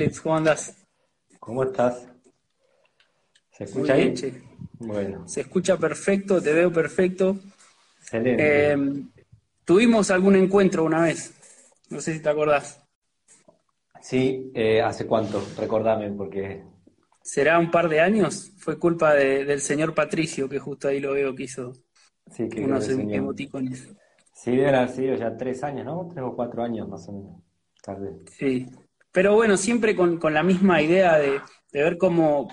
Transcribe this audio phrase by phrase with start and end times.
[0.00, 0.74] Alex, ¿cómo andás?
[1.38, 2.08] ¿Cómo estás?
[3.50, 4.14] ¿Se escucha ahí?
[4.78, 5.26] Bueno.
[5.26, 7.36] Se escucha perfecto, te veo perfecto.
[8.00, 8.42] Excelente.
[8.42, 8.76] Eh,
[9.66, 11.34] tuvimos algún encuentro una vez,
[11.90, 12.80] no sé si te acordás.
[14.00, 15.42] Sí, eh, ¿hace cuánto?
[15.58, 16.62] Recordame, porque...
[17.22, 18.52] ¿Será un par de años?
[18.58, 21.74] Fue culpa del señor Patricio, que justo ahí lo veo que hizo
[22.30, 23.88] sí, que unos em- emoticones.
[24.32, 26.08] Sí, debe haber sido ya tres años, ¿no?
[26.10, 27.42] Tres o cuatro años más o menos,
[27.82, 28.14] tal vez.
[28.38, 28.66] Sí,
[29.12, 31.40] pero bueno, siempre con, la misma idea de,
[31.72, 32.48] ver cómo.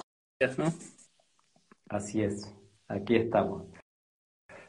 [1.90, 2.54] Así es,
[2.88, 3.66] aquí estamos.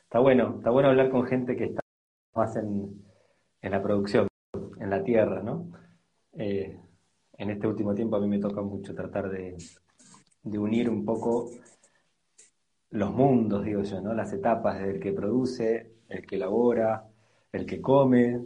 [0.04, 1.80] Está bueno, está bueno hablar con gente que está
[2.34, 3.04] más en,
[3.62, 4.28] la producción,
[4.80, 5.70] en la tierra, ¿no?
[6.32, 6.78] Eh,
[7.38, 9.56] en este último tiempo a mí me toca mucho tratar de,
[10.42, 11.50] de unir un poco
[12.90, 14.14] los mundos, digo yo, ¿no?
[14.14, 17.06] Las etapas del que produce, el que elabora,
[17.52, 18.40] el que come,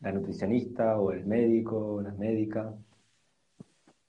[0.00, 2.74] la nutricionista o el médico o la médica.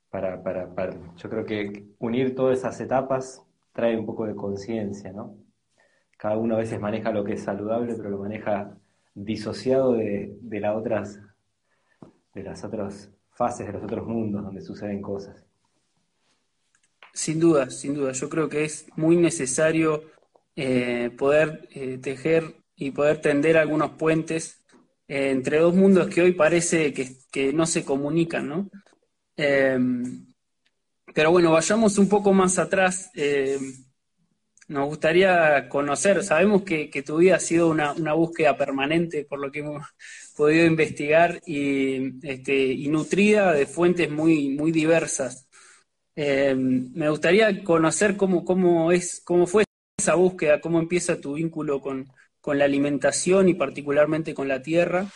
[0.09, 5.11] Para, para, para, yo creo que unir todas esas etapas trae un poco de conciencia,
[5.11, 5.35] ¿no?
[6.17, 8.75] Cada uno a veces maneja lo que es saludable, pero lo maneja
[9.13, 11.19] disociado de, de, las otras,
[12.33, 15.45] de las otras fases, de los otros mundos donde suceden cosas.
[17.13, 18.11] Sin duda, sin duda.
[18.11, 20.03] Yo creo que es muy necesario
[20.55, 24.58] eh, poder eh, tejer y poder tender algunos puentes
[25.09, 28.69] eh, entre dos mundos que hoy parece que, no se comunican, ¿no?
[29.35, 30.27] Em,
[31.13, 33.11] pero bueno, vayamos un poco más atrás.
[33.15, 33.73] Em,
[34.67, 39.59] nos gustaría conocer, sabemos que, tu vida ha sido una, búsqueda permanente, por lo que
[39.59, 39.83] hemos
[40.37, 45.47] podido investigar, y, este, y nutrida de fuentes muy, muy diversas.
[46.15, 49.63] Em, me gustaría conocer cómo, cómo, es, cómo fue
[49.97, 52.07] esa búsqueda, cómo empieza tu vínculo con,
[52.41, 55.07] con la alimentación y particularmente con la tierra,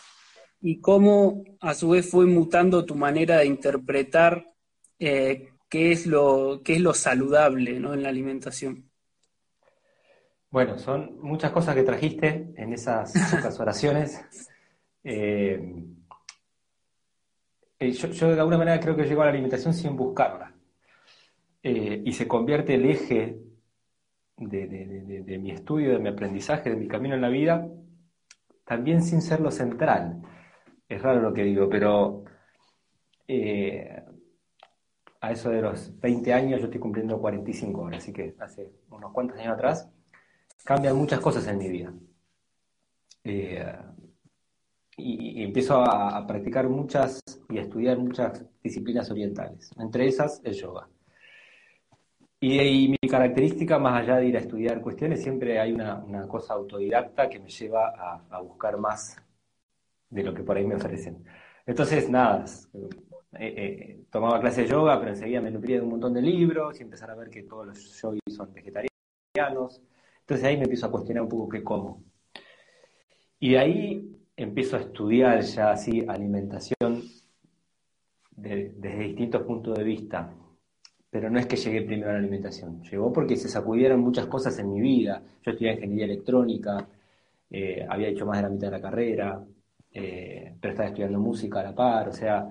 [0.66, 4.54] y cómo a su vez fue mutando tu manera de interpretar
[4.98, 7.94] eh, qué, es lo, qué es lo saludable ¿no?
[7.94, 8.90] en la alimentación.
[10.50, 14.22] Bueno, son muchas cosas que trajiste en esas pocas oraciones.
[15.04, 15.76] Eh,
[17.80, 20.54] eh, yo, de alguna manera creo que llego a la alimentación sin buscarla.
[21.62, 23.38] y se convierte el eje
[24.38, 27.68] de, mi estudio, de mi aprendizaje, de mi camino en la vida,
[28.66, 30.22] también sin ser lo central.
[30.88, 32.24] Es raro lo que digo, pero
[33.28, 34.04] eh,
[35.22, 39.12] a eso de los 20 años yo estoy cumpliendo 45 ahora, así que hace unos
[39.12, 39.90] cuantos años atrás
[40.64, 41.94] cambian muchas cosas en mi vida.
[43.24, 43.76] Eh,
[44.98, 50.54] y, empiezo a, a, practicar muchas y a estudiar muchas disciplinas orientales, entre esas el
[50.54, 50.88] yoga.
[52.46, 57.30] Y, mi característica, más allá de ir a estudiar cuestiones, siempre hay una, cosa autodidacta
[57.30, 57.94] que me lleva
[58.30, 59.16] a, buscar más
[60.10, 61.24] de lo que por ahí me ofrecen.
[61.66, 62.44] Entonces, nada,
[63.40, 66.78] eh, eh, tomaba clases de yoga, pero enseguida me nutría de un montón de libros
[66.82, 69.82] y empezar a ver que todos los yogis son vegetarianos.
[70.20, 72.04] Entonces ahí me empiezo a cuestionar un poco qué como.
[73.40, 77.04] Y de ahí empiezo a estudiar ya así alimentación
[78.32, 80.30] desde distintos puntos de vista
[81.14, 84.58] pero no es que llegué primero a la alimentación, llegó porque se sacudieron muchas cosas
[84.58, 85.22] en mi vida.
[85.44, 86.88] Yo estudié ingeniería electrónica,
[87.52, 89.46] eh, había hecho más de la mitad de la carrera,
[89.92, 92.48] eh, pero estaba estudiando música a la par, o sea,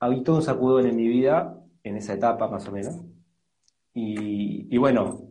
[0.00, 2.96] había todo un sacudón en mi vida, en esa etapa más o menos.
[3.94, 5.22] Y, bueno,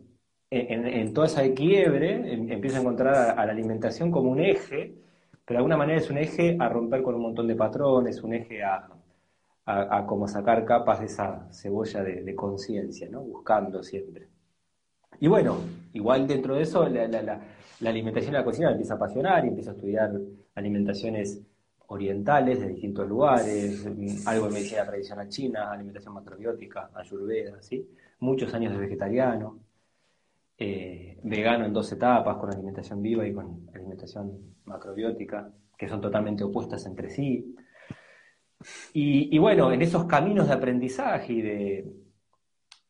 [0.50, 4.94] en, toda esa quiebre em, empiezo a encontrar a, la alimentación como un eje,
[5.44, 8.34] pero de alguna manera es un eje a romper con un montón de patrones, un
[8.34, 8.88] eje a,
[9.70, 13.20] a, como sacar capas de esa cebolla de, conciencia, ¿no?
[13.20, 14.28] Buscando siempre.
[15.20, 15.58] Y bueno,
[15.92, 17.40] igual dentro de eso, la,
[17.84, 20.18] alimentación y la cocina me empieza a apasionar y empiezo a estudiar
[20.54, 21.42] alimentaciones
[21.88, 23.86] orientales de distintos lugares,
[24.26, 27.86] algo de medicina tradicional china, alimentación macrobiótica, ayurveda, ¿sí?
[28.20, 29.58] Muchos años de vegetariano,
[30.56, 36.42] eh, vegano en dos etapas, con alimentación viva y con alimentación macrobiótica, que son totalmente
[36.42, 37.54] opuestas entre sí.
[38.92, 41.92] Y, bueno, en esos caminos de aprendizaje y de,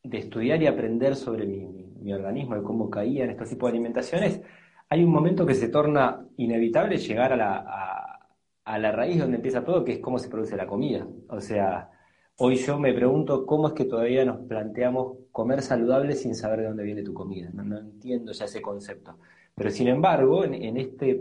[0.03, 4.41] estudiar y aprender sobre mi, organismo, de cómo caía en estos tipos de alimentaciones,
[4.88, 8.19] hay un momento que se torna inevitable llegar a la,
[8.65, 11.06] a, la raíz donde empieza todo, que es cómo se produce la comida.
[11.29, 11.91] O sea,
[12.37, 16.67] hoy yo me pregunto cómo es que todavía nos planteamos comer saludable sin saber de
[16.69, 17.50] dónde viene tu comida.
[17.53, 19.19] No, entiendo ya ese concepto.
[19.55, 21.21] Pero sin embargo, en este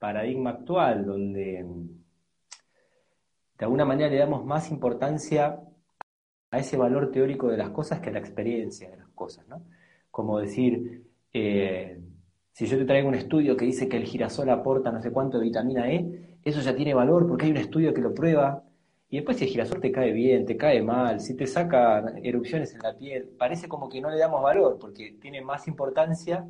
[0.00, 1.64] paradigma actual donde
[3.58, 5.60] de alguna manera le damos más importancia
[6.50, 9.62] a ese valor teórico de las cosas que a la experiencia de las cosas, ¿no?
[10.10, 12.00] Como decir, eh,
[12.52, 15.38] si yo te traigo un estudio que dice que el girasol aporta no sé cuánto
[15.38, 18.62] de vitamina E, eso ya tiene valor porque hay un estudio que lo prueba
[19.08, 22.74] Y después si el girasol te cae bien, te cae mal, si te saca erupciones
[22.74, 26.46] en la piel, parece como que no le damos valor, porque tiene más importancia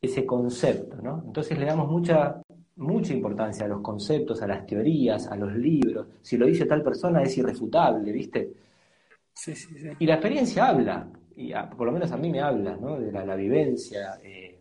[0.00, 1.22] ese concepto, ¿no?
[1.26, 2.42] Entonces le damos mucha,
[2.76, 6.06] mucha importancia a los conceptos, a las teorías, a los libros.
[6.22, 8.52] Si lo dice tal persona es irrefutable, ¿viste?
[9.32, 9.88] Sí, sí, sí.
[9.98, 12.98] Y la experiencia habla, y por lo menos a mí me habla, ¿no?
[12.98, 14.60] De la, vivencia, eh,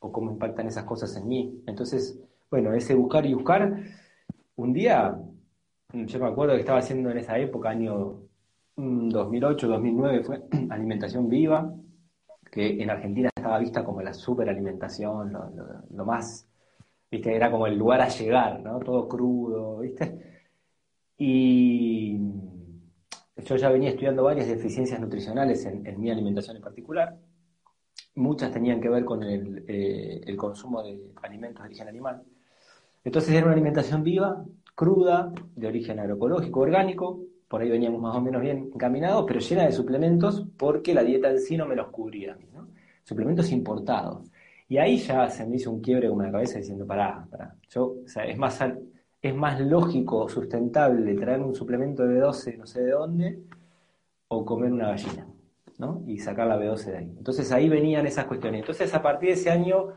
[0.00, 1.62] o cómo impactan esas cosas en mí.
[1.66, 2.18] Entonces,
[2.50, 3.82] bueno, ese buscar y buscar,
[4.56, 5.18] un día,
[5.92, 8.20] yo me acuerdo que estaba haciendo en esa época, año
[8.76, 11.72] 2008, mm, 2009, fue alimentación viva,
[12.50, 15.50] que en Argentina estaba vista como la superalimentación, lo,
[15.90, 16.48] lo, más,
[17.10, 18.78] viste, era como el lugar a llegar, ¿no?
[18.80, 20.30] Todo crudo, viste.
[21.18, 22.18] Y
[23.36, 27.18] yo ya venía estudiando varias deficiencias nutricionales en, mi alimentación en particular.
[28.14, 32.22] Muchas tenían que ver con el, eh, el consumo de alimentos de origen animal.
[33.04, 37.20] Entonces era una alimentación viva, cruda, de origen agroecológico, orgánico,
[37.50, 41.30] por ahí veníamos más o menos bien encaminados, pero llena de suplementos porque la dieta
[41.30, 42.38] en sí no me los cubría.
[43.02, 44.30] Suplementos importados.
[44.70, 47.56] Y ahí ya se me hizo un quiebre con la cabeza diciendo, pará, pará.
[47.68, 48.56] Yo, o sea, es más,
[49.20, 53.42] es más lógico, sustentable traer un suplemento de B12 no sé de dónde
[54.28, 55.26] o comer una gallina,
[55.78, 56.04] ¿no?
[56.06, 57.14] Y sacar la B12 de ahí.
[57.18, 58.60] Entonces ahí venían esas cuestiones.
[58.60, 59.88] Entonces a partir de ese año,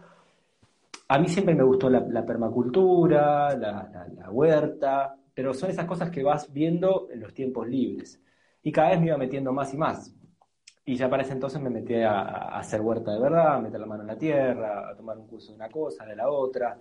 [1.08, 6.52] a mí siempre me gustó la, permacultura, la huerta, pero son esas cosas que vas
[6.52, 8.20] viendo en los tiempos libres.
[8.64, 10.16] Y cada vez me iba metiendo más y más.
[10.86, 13.86] Y ya para ese entonces me metí a, hacer huerta de verdad, a meter la
[13.86, 16.78] mano en la tierra, a tomar un curso de una cosa, de la otra.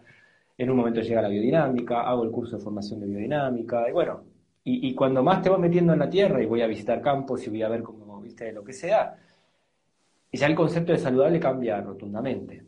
[0.59, 4.25] En un momento llega la biodinámica, hago el curso de formación de biodinámica, y bueno,
[4.65, 7.51] y, cuando más te vas metiendo en la tierra y voy a visitar campos y
[7.51, 9.17] voy a ver cómo, viste, lo que sea,
[10.31, 12.65] y ya el concepto de saludable cambia rotundamente.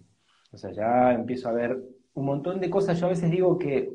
[0.53, 1.79] O sea, ya empiezo a ver
[2.15, 2.99] un montón de cosas.
[3.01, 3.93] Yo a veces digo que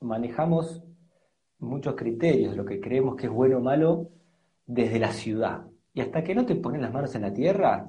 [0.00, 0.82] manejamos
[1.58, 4.10] muchos criterios lo que creemos que es bueno o malo
[4.66, 5.64] desde la ciudad.
[5.94, 7.88] Y hasta que no te pones las manos en la tierra,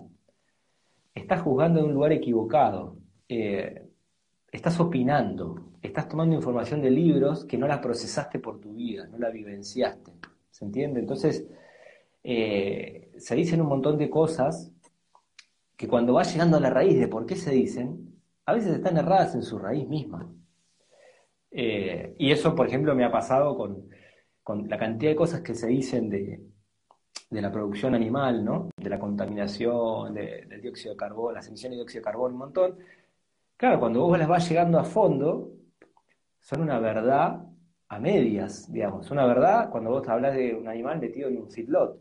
[1.14, 2.98] estás juzgando en un lugar equivocado.
[3.28, 3.88] Eh,
[4.52, 9.18] estás opinando, estás tomando información de libros que no la procesaste por tu vida, no
[9.18, 10.12] la vivenciaste.
[10.52, 11.00] ¿Se entiende?
[11.00, 11.48] Entonces,
[12.24, 14.72] eh, se dicen un montón de cosas
[15.76, 18.98] que cuando vas llegando a la raíz de por qué se dicen, a veces están
[18.98, 20.32] erradas en su raíz misma.
[21.52, 23.90] Eh, y eso, por ejemplo, me ha pasado con,
[24.68, 26.42] la cantidad de cosas que se dicen de,
[27.30, 28.70] la producción animal, ¿no?
[28.78, 32.78] De la contaminación, del dióxido de carbono, las emisiones de dióxido de carbono, un montón.
[33.58, 35.52] Claro, cuando vos las vas llegando a fondo,
[36.40, 37.46] son una verdad
[37.88, 39.10] a medias, digamos.
[39.12, 42.00] Una verdad cuando vos hablas de un animal metido en un feedlot.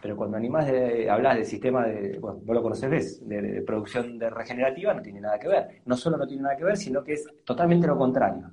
[0.00, 4.18] Pero cuando animás de, hablas del sistema de, bueno, vos lo conocés, de, de, producción
[4.18, 5.82] de regenerativa, no tiene nada que ver.
[5.84, 8.50] No solo no tiene nada que ver, sino que es totalmente lo contrario.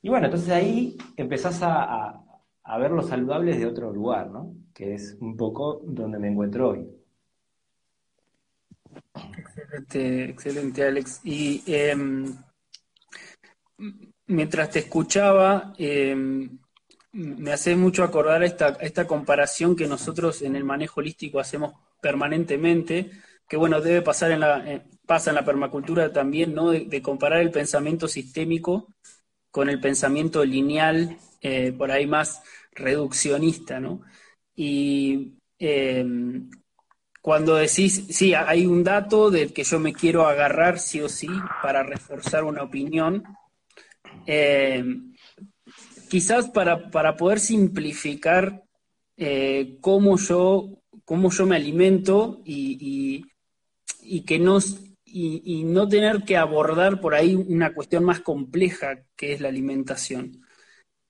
[0.00, 2.20] Y bueno, entonces ahí empezás a,
[2.78, 4.54] ver los saludables de otro lugar, ¿no?
[4.72, 6.88] Que es un poco donde me encuentro hoy.
[9.36, 11.20] Excelente, excelente, Alex.
[11.24, 12.34] Y em,
[14.26, 16.58] mientras te escuchaba, em,
[17.12, 23.10] me hace mucho acordar esta, esta comparación que nosotros en el manejo holístico hacemos permanentemente,
[23.48, 26.70] que bueno, debe pasar en la, pasa en la permacultura también, ¿no?
[26.70, 28.88] de comparar el pensamiento sistémico
[29.52, 32.42] con el pensamiento lineal, eh, por ahí más
[32.72, 34.02] reduccionista, ¿no?
[34.54, 36.50] Y em,
[37.20, 41.28] cuando decís, sí, hay un dato del que yo me quiero agarrar sí o sí
[41.62, 43.22] para reforzar una opinión,
[44.26, 45.14] em,
[46.08, 48.62] quizás para, poder simplificar
[49.16, 53.24] eh, cómo, yo, cómo yo me alimento y,
[54.00, 54.60] y que no
[55.12, 60.41] y, no tener que abordar por ahí una cuestión más compleja que es la alimentación.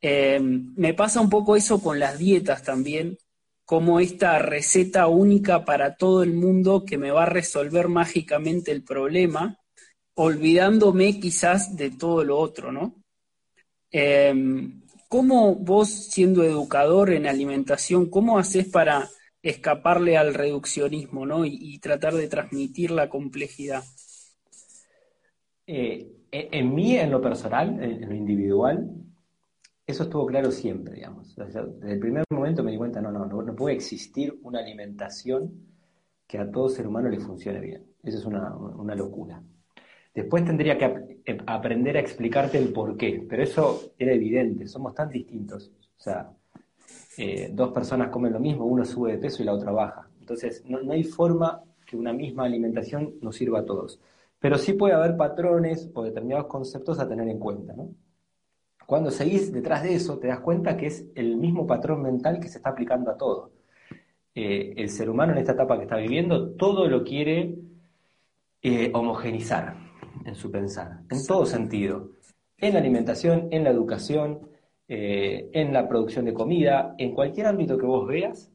[0.04, 3.16] Eh, me pasa un poco eso con las dietas también,
[3.64, 8.82] como esta receta única para todo el mundo que me va a resolver mágicamente el
[8.82, 9.59] problema,
[10.14, 12.97] olvidándome quizás de todo lo otro, ¿no?
[13.92, 14.35] Eh,
[15.09, 19.09] ¿Cómo vos, siendo educador en alimentación, cómo haces para
[19.42, 21.44] escaparle al reduccionismo, ¿no?
[21.44, 23.85] Y, tratar de transmitir la complejidad.
[25.66, 29.01] Eh, en mí, en lo personal, en lo individual,
[29.87, 31.35] eso estuvo claro siempre, digamos.
[31.37, 35.53] Desde el primer momento me di cuenta, no, no, no, puede existir una alimentación
[36.27, 37.85] que a todo ser humano le funcione bien.
[38.03, 39.43] Eso es una, una locura.
[40.15, 44.95] Después tendría que eh, aprender a explicarte el por qué, pero eso era evidente, somos
[44.95, 45.73] tan distintos.
[45.97, 46.31] O sea,
[47.17, 50.09] eh, dos personas comen lo mismo, uno sube de peso y la otra baja.
[50.21, 54.01] Entonces, no, hay forma que una misma alimentación nos sirva a todos.
[54.39, 57.73] Pero sí puede haber patrones o determinados conceptos a tener en cuenta.
[57.75, 57.91] ¿no?
[58.93, 62.49] Cuando seguís detrás de eso, te das cuenta que es el mismo patrón mental que
[62.49, 63.51] se está aplicando a todo.
[64.35, 67.55] Eh, el ser humano en esta etapa que está viviendo, todo lo quiere
[68.61, 69.77] eh, homogenizar
[70.27, 72.11] en su pensar, en todo sentido.
[72.59, 74.41] En la alimentación, en la educación,
[74.89, 78.53] eh, en la producción de comida, en cualquier ámbito que vos veas,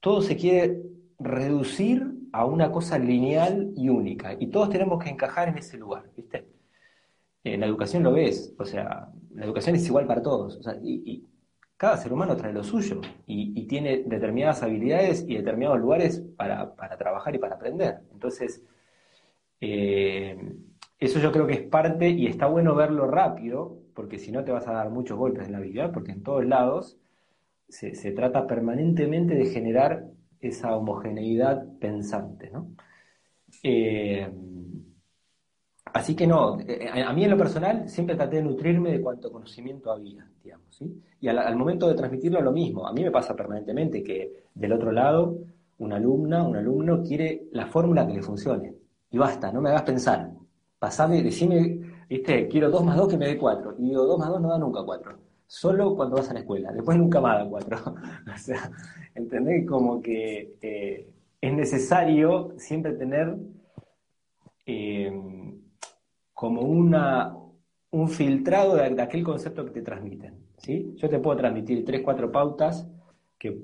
[0.00, 0.82] todo se quiere
[1.18, 4.36] reducir a una cosa lineal y única.
[4.38, 6.44] Y todos tenemos que encajar en ese lugar, ¿viste?
[7.42, 10.60] En la educación lo ves, o sea, la educación es igual para todos.
[10.82, 11.26] y,
[11.76, 17.34] cada ser humano trae lo suyo y, tiene determinadas habilidades y determinados lugares para, trabajar
[17.34, 18.02] y para aprender.
[18.12, 18.62] Entonces,
[19.60, 20.36] eh,
[21.00, 24.52] eso yo creo que es parte y está bueno verlo rápido, porque si no te
[24.52, 26.98] vas a dar muchos golpes en la vida, porque en todos lados
[27.68, 30.06] se, trata permanentemente de generar
[30.40, 32.48] esa homogeneidad pensante.
[32.50, 32.70] ¿no?
[33.64, 34.30] Eh,
[35.92, 39.30] Así que no, eh, a mí en lo personal siempre traté de nutrirme de cuánto
[39.30, 41.02] conocimiento había, digamos, ¿sí?
[41.20, 42.86] Y al, momento de transmitirlo lo mismo.
[42.86, 45.38] A mí me pasa permanentemente que del otro lado
[45.78, 48.74] una alumna, un alumno quiere la fórmula que le funcione.
[49.10, 50.30] Y basta, no me hagas pensar.
[50.78, 53.76] Pasame, decime, viste, quiero 2 más 2 que me dé 4.
[53.78, 55.18] Y digo, 2 más 2 no da nunca 4.
[55.46, 57.78] Solo cuando vas a la escuela, después nunca más da 4.
[58.34, 58.70] o sea,
[59.14, 59.68] ¿entendés?
[59.68, 61.08] Como que eh,
[61.40, 63.36] es necesario siempre tener...
[64.64, 65.52] Eh,
[66.42, 67.36] como una,
[67.92, 70.44] un filtrado de, aquel concepto que te transmiten.
[70.56, 70.92] ¿sí?
[70.96, 72.84] Yo te puedo transmitir tres, cuatro pautas
[73.38, 73.60] que,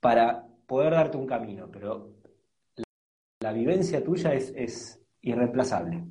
[0.00, 2.12] para poder darte un camino, pero
[3.40, 6.02] la, vivencia tuya es, irreemplazable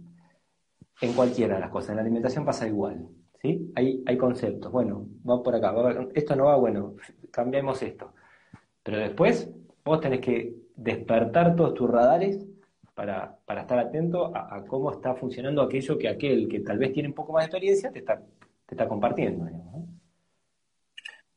[1.02, 1.90] en cualquiera de las cosas.
[1.90, 3.10] En la alimentación pasa igual.
[3.42, 3.72] ¿sí?
[3.74, 4.72] Hay, hay conceptos.
[4.72, 5.74] Bueno, va por acá.
[6.14, 6.94] esto no va, bueno,
[7.32, 8.14] cambiemos esto.
[8.84, 9.50] Pero después
[9.84, 12.46] vos tenés que despertar todos tus radares
[12.96, 17.10] para, para estar atento a, cómo está funcionando aquello que aquel que tal vez tiene
[17.10, 19.46] un poco más de experiencia te está, te está compartiendo.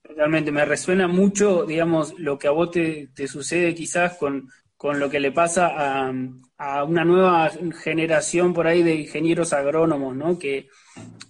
[0.04, 5.10] Realmente me resuena mucho, digamos, lo que a vos te, sucede quizás con, con, lo
[5.10, 6.12] que le pasa a,
[6.56, 7.50] a, una nueva
[7.82, 10.38] generación por ahí de ingenieros agrónomos, ¿no?
[10.38, 10.68] Que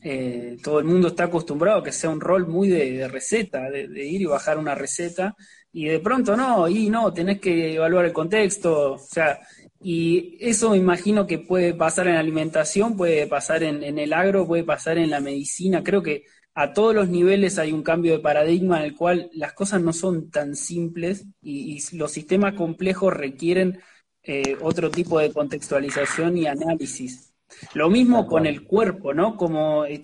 [0.03, 3.89] eh, todo el mundo está acostumbrado a que sea un rol muy de, receta, de,
[3.89, 5.35] de, ir y bajar una receta,
[5.73, 9.39] y de pronto no, y no, tenés que evaluar el contexto, o sea,
[9.81, 14.47] y eso me imagino que puede pasar en la alimentación, puede pasar en, el agro,
[14.47, 15.83] puede pasar en la medicina.
[15.85, 19.53] Creo que a todos los niveles hay un cambio de paradigma en el cual las
[19.53, 23.81] cosas no son tan simples y, los sistemas complejos requieren
[24.25, 27.33] eh, otro tipo de contextualización y análisis.
[27.75, 29.37] Lo mismo con el cuerpo, ¿no?
[29.37, 30.03] Como eh,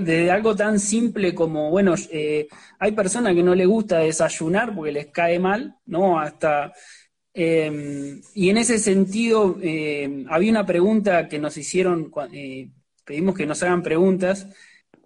[0.00, 4.92] de algo tan simple como, bueno, eh, hay personas que no les gusta desayunar porque
[4.92, 6.20] les cae mal, ¿no?
[6.20, 6.72] Hasta
[7.38, 12.70] Em, y en ese sentido, em, había una pregunta que nos hicieron, eh,
[13.04, 14.46] pedimos que nos hagan preguntas,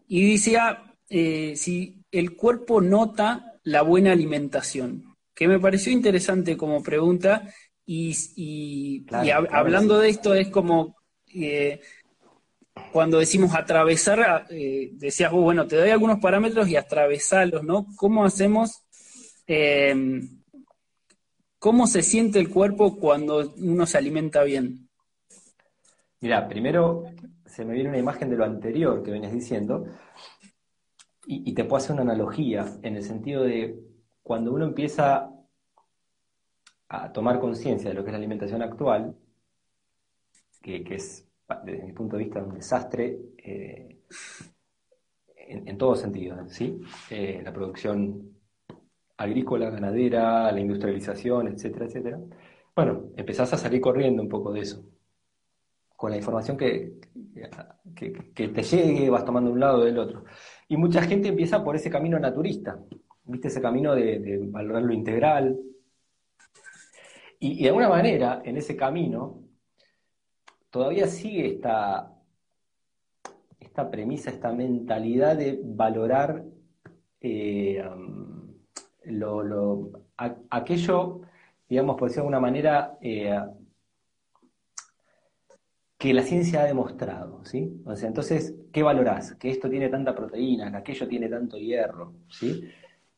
[0.06, 6.84] y decía eh, si el cuerpo nota la buena alimentación, que me pareció interesante como
[6.84, 7.52] pregunta,
[7.84, 10.94] y, hablando de esto es como
[11.34, 11.80] eh,
[12.92, 14.46] cuando decimos atravesar,
[14.92, 17.88] decías bueno, te doy algunos parámetros y atravesarlos, ¿no?
[17.96, 18.84] ¿Cómo hacemos?
[19.49, 20.39] Em,
[21.61, 24.88] ¿Cómo se siente el cuerpo cuando uno se alimenta bien?
[26.23, 27.05] Mira, primero
[27.45, 29.85] se me viene una imagen de lo anterior que venías diciendo
[31.26, 33.79] y, te puedo hacer una analogía en el sentido de
[34.23, 35.31] cuando uno empieza
[36.88, 39.14] a tomar conciencia de lo que es la alimentación actual,
[40.62, 41.29] que, es
[41.62, 44.00] desde mi punto de vista un desastre eh,
[45.37, 46.81] en, todo sentido, ¿sí?
[47.11, 48.39] Eh, la producción
[49.20, 52.18] agrícola, ganadera, la industrialización, etcétera, etcétera.
[52.74, 54.82] Bueno, empezás a salir corriendo un poco de eso.
[55.94, 56.94] Con la información que,
[58.34, 60.24] te llegue, vas tomando un lado del otro.
[60.68, 62.78] Y mucha gente empieza por ese camino naturista,
[63.24, 63.48] ¿viste?
[63.48, 65.58] Ese camino de, valorar lo integral.
[67.38, 69.42] Y, de alguna manera, en ese camino,
[70.70, 72.10] todavía sigue esta,
[73.58, 76.42] esta premisa, esta mentalidad de valorar
[77.20, 77.84] eh,
[79.11, 81.21] lo, aquello,
[81.69, 83.38] digamos, por decirlo de alguna manera, eh,
[86.00, 87.83] que la ciencia ha demostrado, ¿sí?
[87.85, 89.35] O sea, entonces, ¿qué valorás?
[89.35, 92.64] Que esto tiene tanta proteína, que aquello tiene tanto hierro, ¿sí?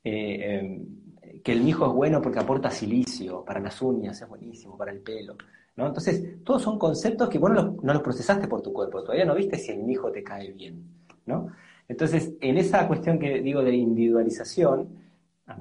[0.03, 4.77] Eh, em, que el mijo es bueno porque aporta silicio para las uñas, es buenísimo,
[4.77, 5.37] para el pelo,
[5.77, 5.87] ¿no?
[5.87, 9.27] Entonces, todos son conceptos que vos no los, no los procesaste por tu cuerpo, todavía
[9.27, 10.85] no viste si el mijo te cae bien,
[11.27, 11.53] ¿no?
[11.87, 15.02] Entonces, en esa cuestión que digo de individualización,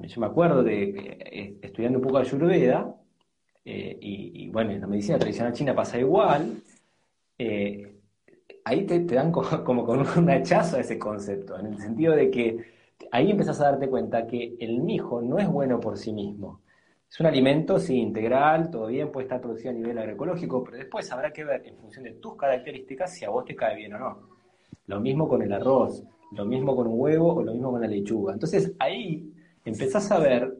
[0.02, 2.94] yo me acuerdo de eh, estudiando un poco Ayurveda,
[3.64, 6.60] eh, y, bueno, en la medicina tradicional china pasa igual,
[7.38, 7.96] eh,
[8.64, 9.30] ahí te, dan
[9.64, 12.64] como, con un hachazo a ese concepto, en el sentido de que
[13.10, 16.60] ahí empezás a darte cuenta que el mijo no es bueno por sí mismo.
[17.08, 21.10] Es un alimento, sí, integral, todo bien, puede estar producido a nivel agroecológico, pero después
[21.12, 23.98] habrá que ver en función de tus características si a vos te cae bien o
[23.98, 24.18] no.
[24.86, 27.86] Lo mismo con el arroz, lo mismo con un huevo o lo mismo con la
[27.86, 28.32] lechuga.
[28.32, 29.31] Entonces ahí
[29.64, 30.54] empezás a ver,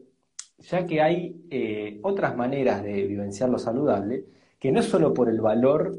[0.59, 4.25] ya que hay eh, otras maneras de vivenciar lo saludable,
[4.59, 5.97] que no es solo por el valor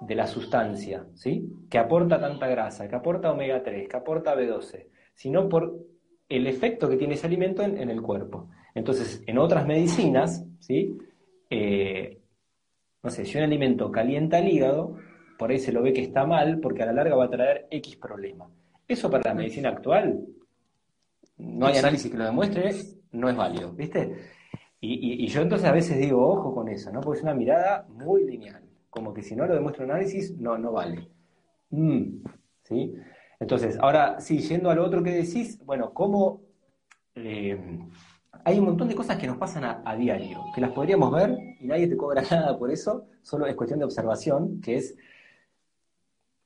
[0.00, 1.48] de la sustancia, ¿sí?
[1.70, 5.74] que aporta tanta grasa, que aporta omega 3, que aporta B12, sino por
[6.28, 8.48] el efecto que tiene ese alimento en el cuerpo.
[8.76, 10.98] Entonces, en otras medicinas, ¿sí?
[11.48, 12.20] Eh,
[13.02, 14.98] no sé, si un alimento calienta el hígado,
[15.38, 17.66] por ahí se lo ve que está mal porque a la larga va a traer
[17.70, 18.50] X problema.
[18.86, 20.26] Eso para la medicina actual,
[21.38, 22.74] no hay análisis que lo demuestre,
[23.12, 24.16] no es válido, ¿viste?
[24.80, 27.00] Y, yo entonces a veces digo, ojo con eso, ¿no?
[27.00, 30.56] Porque es una mirada muy lineal, como que si no lo demuestra el análisis, no,
[30.58, 31.08] no vale.
[31.70, 32.22] Mm,
[32.62, 32.94] ¿Sí?
[33.40, 36.42] Entonces, ahora, sí, yendo a lo otro que decís, bueno, ¿cómo...
[37.14, 37.58] Eh,
[38.44, 41.66] hay un montón de cosas que nos pasan a, diario, que las podríamos ver y
[41.66, 44.96] nadie te cobra nada por eso, solo es cuestión de observación, que es,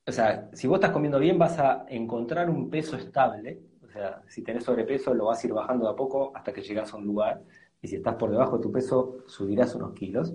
[0.07, 4.23] o sea, si vos estás comiendo bien vas a encontrar un peso estable, o sea,
[4.29, 6.97] si tenés sobrepeso lo vas a ir bajando de a poco hasta que llegas a
[6.97, 7.43] un lugar,
[7.83, 10.33] y si estás por debajo de tu peso subirás unos kilos,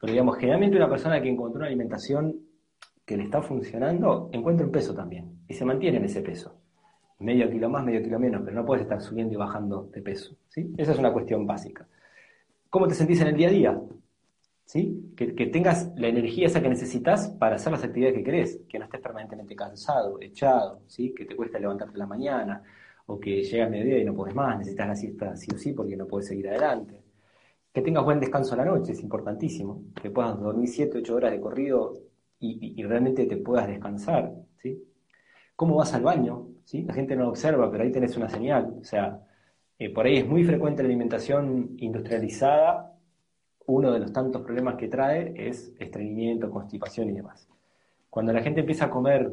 [0.00, 2.36] pero digamos, generalmente una persona que encontró una alimentación
[3.04, 6.54] que le está funcionando, encuentra un peso también, y se mantiene en ese peso
[7.18, 10.36] medio kilo más, medio kilo menos, pero no puedes estar subiendo y bajando de peso.
[10.48, 10.72] ¿sí?
[10.76, 11.86] Esa es una cuestión básica.
[12.70, 13.80] ¿Cómo te sentís en el día a día?
[14.64, 15.14] ¿Sí?
[15.16, 18.84] Que, tengas la energía esa que necesitas para hacer las actividades que querés, que no
[18.84, 21.14] estés permanentemente cansado, echado, ¿sí?
[21.14, 22.62] que te cuesta levantarte en la mañana,
[23.10, 25.72] o que llega el mediodía y no puedes más, necesitas la siesta sí o sí
[25.72, 27.02] porque no puedes seguir adelante.
[27.72, 31.40] Que tengas buen descanso la noche, es importantísimo, que puedas dormir 7, 8 horas de
[31.40, 31.94] corrido
[32.38, 34.34] y, realmente te puedas descansar.
[34.62, 34.84] ¿sí?
[35.56, 36.48] ¿Cómo vas al baño?
[36.70, 38.76] La gente no lo observa, pero ahí tenés una señal.
[38.78, 39.22] O sea,
[39.78, 42.94] eh, por ahí es muy frecuente la alimentación industrializada.
[43.66, 47.48] Uno de los tantos problemas que trae es estreñimiento, constipación y demás.
[48.10, 49.32] Cuando la gente empieza a comer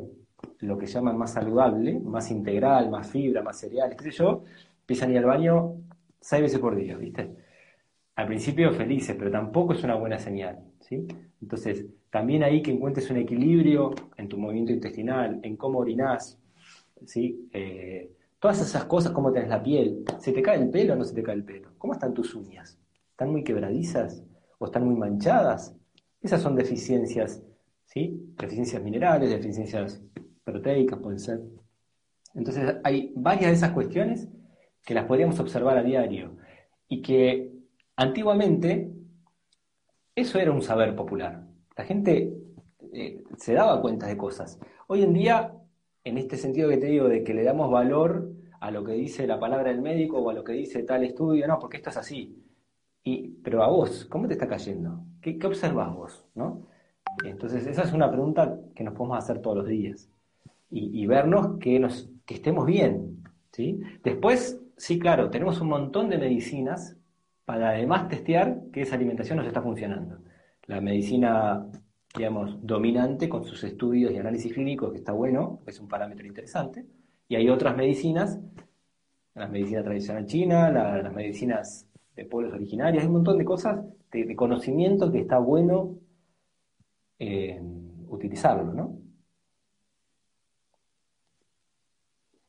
[0.59, 4.43] lo que llaman más saludable, más integral, más fibra, más cereales, qué sé yo,
[4.81, 5.75] empiezan a ir al baño
[6.19, 7.29] seis veces por día, ¿viste?
[8.15, 11.07] Al principio felices, pero tampoco es una buena señal, ¿sí?
[11.41, 16.39] Entonces, también ahí que encuentres un equilibrio en tu movimiento intestinal, en cómo orinás,
[17.05, 17.49] ¿sí?
[17.51, 21.03] Eh, todas esas cosas, cómo tenés la piel, ¿se te cae el pelo o no
[21.03, 21.69] se te cae el pelo?
[21.77, 22.79] ¿Cómo están tus uñas?
[23.11, 24.23] ¿Están muy quebradizas
[24.57, 25.75] o están muy manchadas?
[26.21, 27.43] Esas son deficiencias,
[27.85, 28.33] ¿sí?
[28.37, 30.01] Deficiencias minerales, deficiencias
[30.43, 31.41] proteicas pueden ser.
[32.33, 34.27] Entonces hay varias de esas cuestiones
[34.85, 36.37] que las podríamos observar a diario
[36.87, 37.51] y que
[37.95, 38.91] antiguamente
[40.15, 41.47] eso era un saber popular.
[41.77, 42.33] La gente
[42.93, 44.59] eh, se daba cuenta de cosas.
[44.87, 45.55] Hoy en día
[46.05, 49.27] en este sentido que te digo, de que le damos valor a lo que dice
[49.27, 51.97] la palabra del médico o a lo que dice tal estudio, no, porque esto es
[51.97, 52.41] así.
[53.03, 55.03] Y, pero a vos, ¿cómo te está cayendo?
[55.19, 56.25] ¿Qué, qué observas vos?
[56.35, 56.67] ¿no?
[57.23, 60.09] Entonces, esa es una pregunta que nos podemos hacer todos los días.
[60.71, 63.23] Y, vernos que, nos, que estemos bien.
[63.51, 63.79] ¿sí?
[64.03, 66.97] Después, sí, claro, tenemos un montón de medicinas
[67.45, 70.17] para además testear que esa alimentación nos está funcionando.
[70.65, 71.65] La medicina
[72.15, 76.85] digamos, dominante con sus estudios y análisis clínicos, que está bueno, es un parámetro interesante.
[77.27, 78.39] Y hay otras medicinas,
[79.33, 84.35] la medicina tradicional china, las medicinas de pueblos originarios, hay un montón de cosas de,
[84.35, 85.95] conocimiento que está bueno
[87.19, 87.59] eh,
[88.07, 88.99] utilizarlo, ¿no?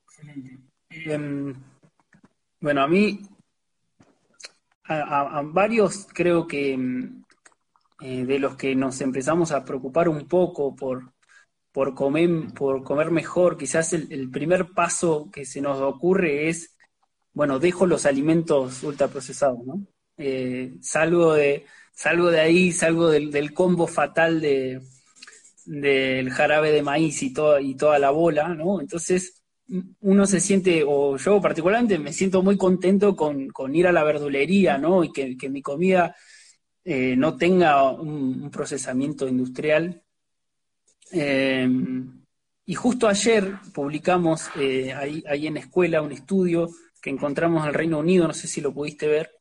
[0.04, 0.58] Excelente.
[0.90, 1.54] Em,
[2.60, 3.20] bueno, a mí,
[4.84, 7.22] a, varios creo que em,
[8.00, 11.12] eh, de los que nos empezamos a preocupar un poco por,
[11.72, 16.76] por, comer, por comer mejor, quizás el, primer paso que se nos ocurre es,
[17.32, 19.86] bueno, dejo los alimentos ultraprocesados, ¿no?
[20.18, 24.82] Eh, salgo, de, salgo de ahí, salgo del, combo fatal de,
[25.64, 28.80] del jarabe de maíz y, toda y toda la bola, ¿no?
[28.82, 29.42] Entonces
[30.00, 34.76] uno se siente, o yo particularmente me siento muy contento con, ir a la verdulería,
[34.76, 35.04] ¿no?
[35.04, 36.14] Y que, que mi comida
[36.84, 40.02] eh, no tenga un, procesamiento industrial.
[41.12, 41.66] Eh,
[42.66, 46.68] y justo ayer publicamos eh, ahí, ahí, en la escuela un estudio
[47.00, 49.35] que encontramos en el Reino Unido, no sé si lo pudiste ver,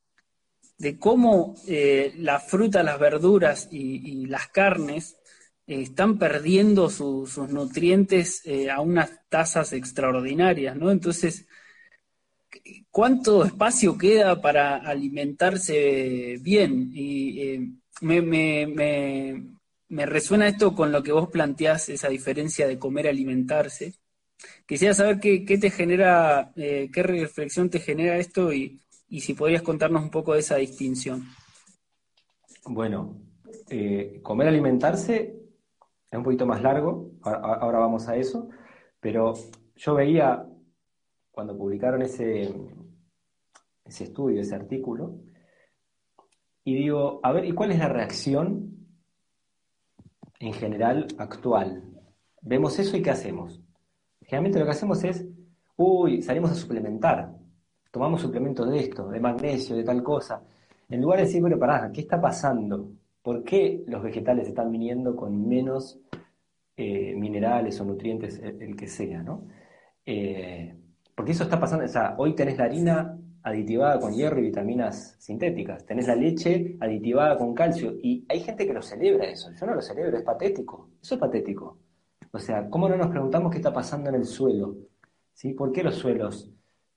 [0.78, 1.56] de cómo
[2.18, 5.18] la fruta, las verduras y, las carnes
[5.68, 10.92] están perdiendo sus nutrientes a unas tasas extraordinarias, ¿no?
[10.92, 11.48] Entonces,
[12.92, 16.92] ¿cuánto espacio queda para alimentarse bien?
[16.94, 17.70] Y eh,
[18.02, 18.68] me,
[19.90, 23.94] me resuena esto con lo que vos planteás, esa diferencia de comer alimentarse.
[24.66, 30.04] Quisiera saber qué, te genera, eh, qué reflexión te genera esto y, si podrías contarnos
[30.04, 31.24] un poco de esa distinción.
[32.66, 33.18] Bueno,
[33.70, 35.36] eh, comer alimentarse
[36.10, 38.50] es un poquito más largo, ahora vamos a eso,
[39.00, 39.34] pero
[39.76, 40.46] yo veía
[41.32, 42.54] cuando publicaron ese,
[43.84, 45.20] ese estudio, ese artículo,
[46.64, 48.88] y digo, a ver, ¿y cuál es la reacción
[50.40, 51.84] en general actual?
[52.42, 53.62] Vemos eso y ¿qué hacemos?
[54.22, 55.28] Generalmente lo que hacemos es,
[55.76, 57.36] uy, salimos a suplementar,
[57.96, 60.44] tomamos suplementos de esto, de magnesio, de tal cosa,
[60.90, 62.92] en lugar de decir, bueno, pará, ¿qué está pasando?
[63.22, 65.98] ¿Por qué los vegetales están viniendo con menos
[66.76, 69.48] eh, minerales o nutrientes, el, que sea, ¿no?
[70.06, 70.76] Eh,
[71.16, 75.16] porque eso está pasando, o sea, hoy tenés la harina aditivada con hierro y vitaminas
[75.18, 79.66] sintéticas, tenés la leche aditivada con calcio, y hay gente que lo celebra eso, yo
[79.66, 81.80] no lo celebro, es patético, eso es patético.
[82.30, 84.76] O sea, ¿cómo no nos preguntamos qué está pasando en el suelo?
[85.32, 85.54] ¿Sí?
[85.54, 86.52] ¿Por qué los suelos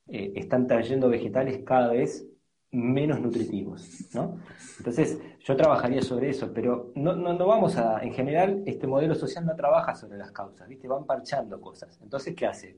[0.08, 2.26] eh, están trayendo vegetales cada vez
[2.70, 4.08] menos nutritivos?
[4.14, 4.38] ¿no?
[4.78, 9.46] Entonces, yo trabajaría sobre eso, pero no, no, vamos a, en general, este modelo social
[9.46, 10.88] no trabaja sobre las causas, ¿viste?
[10.88, 11.98] Van parchando cosas.
[12.02, 12.76] Entonces, ¿qué hace?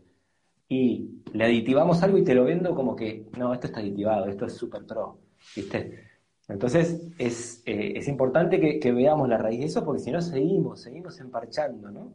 [0.69, 4.47] Y le aditivamos algo y te lo vendo como que, no, esto está aditivado, esto
[4.47, 5.19] es super pro,
[5.57, 6.11] ¿viste?
[6.49, 10.81] Entonces, es, eh, importante que, que, veamos la raíz de eso, porque si no, seguimos,
[10.81, 12.13] seguimos emparchando, ¿no?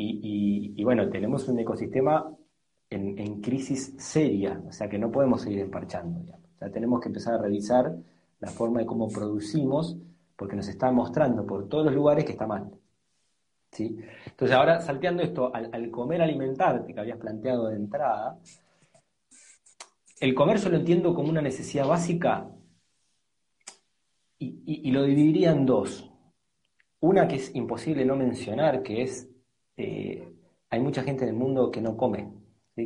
[0.00, 2.32] Y, bueno, tenemos un ecosistema
[2.90, 6.20] en, crisis seria, o sea que no podemos seguir emparchando.
[6.20, 7.94] O sea, tenemos que empezar a revisar
[8.40, 9.96] la forma de cómo producimos,
[10.36, 12.70] porque nos está mostrando por todos los lugares que está mal.
[13.72, 13.98] ¿sí?
[14.26, 18.38] Entonces, ahora salteando esto al, comer alimentarte que habías planteado de entrada,
[20.20, 22.48] el comer yo lo entiendo como una necesidad básica
[24.38, 26.10] y, y, lo dividiría en dos.
[27.00, 29.28] Una que es imposible no mencionar, que es
[29.76, 30.28] eh,
[30.70, 32.28] hay mucha gente en el mundo que no come,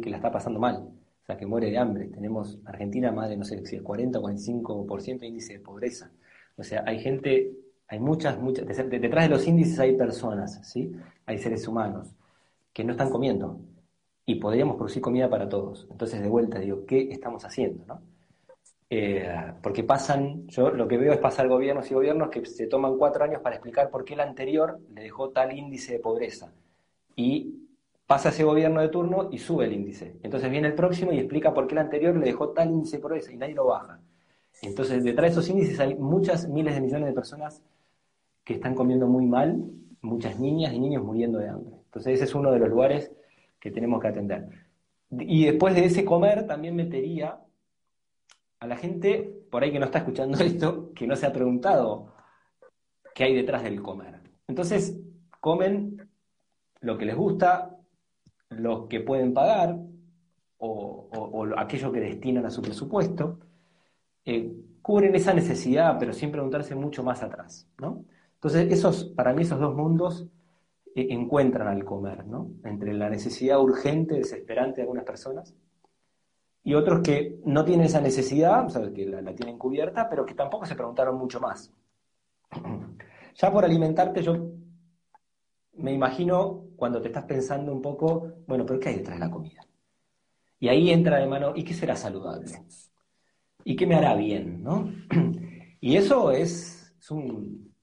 [0.01, 2.07] que la está pasando mal, o sea, que muere de hambre.
[2.07, 6.11] Tenemos Argentina más de, no sé si 40 o 45% de índice de pobreza.
[6.57, 7.53] O sea, hay gente,
[7.89, 10.93] hay muchas, muchas, detrás de los índices hay personas, ¿sí?
[11.27, 12.15] Hay seres humanos
[12.73, 13.61] que no están comiendo
[14.27, 15.87] y podríamos producir comida para todos.
[15.91, 18.01] Entonces, de vuelta, digo, ¿qué estamos haciendo, no?
[18.95, 19.27] Eh,
[19.63, 23.25] porque pasan, yo lo que veo es pasar gobiernos y gobiernos que se toman cuatro
[23.25, 26.53] años para explicar por qué el anterior le dejó tal índice de pobreza
[27.17, 27.62] y
[28.07, 30.17] pasa ese gobierno de turno y sube el índice.
[30.23, 33.17] Entonces viene el próximo y explica por qué el anterior le dejó tal índice por
[33.17, 34.01] eso y nadie lo baja.
[34.61, 37.63] Entonces detrás de esos índices hay muchas miles de millones de personas
[38.45, 39.65] que están comiendo muy mal,
[40.03, 41.77] muchas niñas y niños muriendo de hambre.
[41.87, 43.11] Entonces ese es uno de los lugares
[43.59, 44.49] que tenemos que atender.
[45.11, 47.39] Y después de ese comer también metería
[48.61, 52.13] a la gente, por ahí que no está escuchando esto, que no se ha preguntado
[53.15, 54.21] qué hay detrás del comer.
[54.49, 54.99] Entonces
[55.41, 56.09] comen
[56.81, 57.77] lo que les gusta,
[58.59, 59.79] lo que pueden pagar
[60.59, 63.41] o, aquello que destinan a su presupuesto,
[64.25, 68.05] eh, cubren esa necesidad, pero sin preguntarse mucho más atrás, ¿no?
[68.35, 70.27] Entonces, esos, para mí esos dos mundos
[70.95, 72.51] eh, encuentran al comer, ¿no?
[72.65, 75.55] Entre la necesidad urgente, desesperante de algunas personas,
[76.65, 80.35] y otros que no tienen esa necesidad, o que la, la tienen cubierta, pero que
[80.35, 81.73] tampoco se preguntaron mucho más.
[83.35, 84.52] Ya por alimentarte, yo
[85.75, 89.31] me imagino cuando te estás pensando un poco, bueno, pero ¿qué hay detrás de la
[89.31, 89.67] comida?
[90.59, 92.51] Y ahí entra de mano, ¿y qué será saludable?
[93.65, 94.63] ¿Y qué me hará bien?
[94.63, 94.91] ¿no?
[95.85, 97.75] Y eso es, un,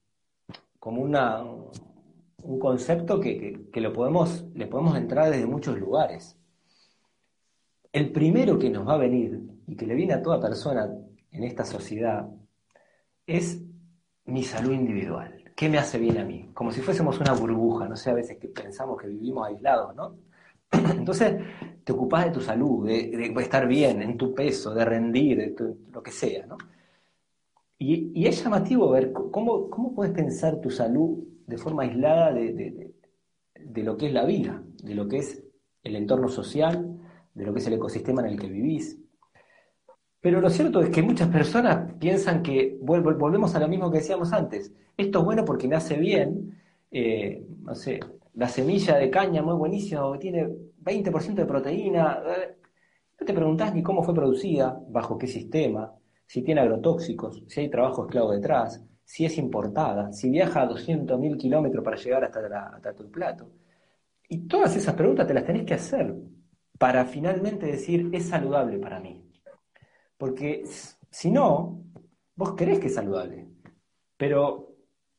[0.78, 6.38] como una, un concepto que, lo podemos, le podemos entrar desde muchos lugares.
[7.92, 10.90] El primero que nos va a venir y que le viene a toda persona
[11.30, 12.26] en esta sociedad
[13.26, 13.62] es
[14.24, 15.39] mi salud individual.
[15.60, 16.48] ¿Qué me hace bien a mí?
[16.54, 20.16] Como si fuésemos una burbuja, no sé, a veces que pensamos que vivimos aislados, ¿no?
[20.72, 21.34] Entonces,
[21.84, 26.02] te ocupás de tu salud, de, estar bien, en tu peso, de rendir, de lo
[26.02, 26.56] que sea, ¿no?
[27.76, 32.94] Y, es llamativo ver cómo, cómo puedes pensar tu salud de forma aislada de,
[33.54, 35.44] de lo que es la vida, de lo que es
[35.82, 36.98] el entorno social,
[37.34, 38.98] de lo que es el ecosistema en el que vivís.
[40.20, 44.32] Pero lo cierto es que muchas personas piensan que, volvemos a lo mismo que decíamos
[44.32, 48.00] antes, esto es bueno porque me hace bien, eh, no sé,
[48.34, 50.46] la semilla de caña muy buenísima, tiene
[50.82, 52.56] 20% de proteína, eh,
[53.18, 55.92] no te preguntás ni cómo fue producida, bajo qué sistema,
[56.26, 61.36] si tiene agrotóxicos, si hay trabajo esclavo detrás, si es importada, si viaja a 200.000
[61.38, 63.50] kilómetros para llegar hasta, hasta tu plato.
[64.28, 66.14] Y todas esas preguntas te las tenés que hacer
[66.78, 69.29] para finalmente decir, es saludable para mí.
[70.20, 70.64] Porque
[71.10, 71.82] si no,
[72.36, 73.48] vos querés que es saludable,
[74.18, 74.74] pero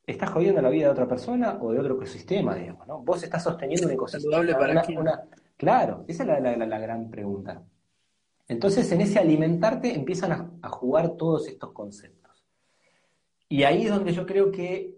[0.05, 2.99] estás jodiendo la vida de otra persona o de otro ecosistema, digamos, ¿no?
[2.99, 4.37] Vos estás sosteniendo un ecosistema.
[4.37, 4.99] ¿Saludable para quién?
[5.57, 7.63] Claro, esa es la, gran pregunta.
[8.47, 12.45] Entonces, en ese alimentarte empiezan a, jugar todos estos conceptos.
[13.49, 14.95] Y ahí es donde yo creo que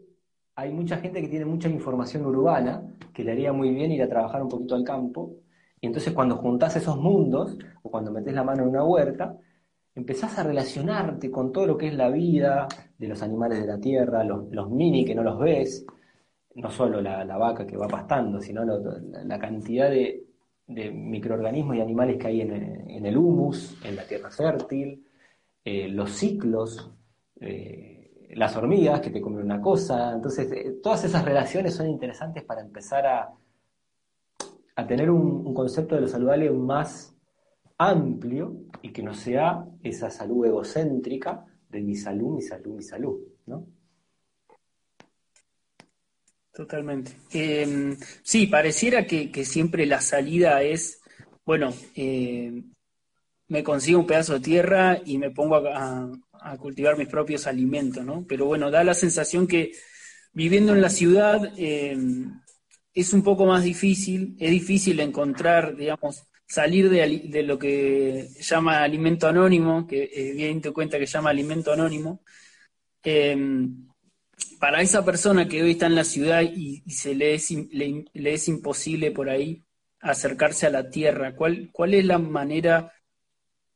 [0.55, 4.09] hay mucha gente que tiene mucha información urbana, que le haría muy bien ir a
[4.09, 5.37] trabajar un poquito al campo.
[5.79, 9.37] Y entonces cuando juntás esos mundos, o cuando metes la mano en una huerta,
[9.95, 13.79] empezás a relacionarte con todo lo que es la vida de los animales de la
[13.79, 15.85] tierra, los, mini que no los ves,
[16.55, 20.25] no solo la, vaca que va pastando, sino la cantidad de,
[20.65, 25.05] microorganismos y animales que hay en, el humus, en la tierra fértil,
[25.63, 26.91] eh, los ciclos,
[27.39, 30.13] eh, las hormigas que te comen una cosa.
[30.13, 33.33] Entonces, eh, todas esas relaciones son interesantes para empezar a,
[34.87, 37.12] tener un, un concepto de lo saludable más
[37.77, 43.19] amplio y que no sea esa salud egocéntrica de mi salud, mi salud, mi salud,
[43.45, 43.67] ¿no?
[46.53, 47.17] Totalmente.
[47.31, 51.01] Em, sí, pareciera que, siempre la salida es,
[51.43, 52.63] bueno, eh,
[53.47, 56.11] me consigo un pedazo de tierra y me pongo a,
[56.59, 58.25] cultivar mis propios alimentos, ¿no?
[58.27, 59.71] Pero bueno, da la sensación que
[60.33, 62.41] viviendo en la ciudad em,
[62.93, 69.27] es un poco más difícil, es difícil encontrar, digamos, salir de, lo que llama alimento
[69.27, 72.21] anónimo, que eh, bien te cuenta que llama alimento anónimo,
[73.03, 73.87] em,
[74.59, 78.47] para esa persona que hoy está en la ciudad y, se le es, le, es,
[78.47, 79.63] imposible por ahí
[79.99, 82.91] acercarse a la tierra, ¿cuál, cuál es la manera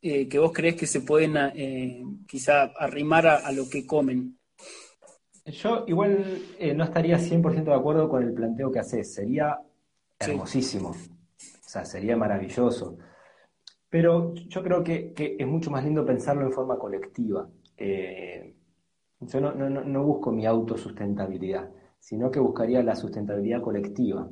[0.02, 4.38] eh, que vos crees que se pueden eh, quizá arrimar a, lo que comen?
[5.46, 6.42] Yo igual
[6.76, 9.58] no estaría 100% de acuerdo con el planteo que haces, sería
[10.20, 10.94] hermosísimo.
[11.68, 12.98] O sea, sería maravilloso.
[13.90, 17.50] Pero yo creo que, es mucho más lindo pensarlo en forma colectiva.
[17.76, 18.56] Eh,
[19.20, 24.30] yo no, busco mi autosustentabilidad, sino que buscaría la sustentabilidad colectiva,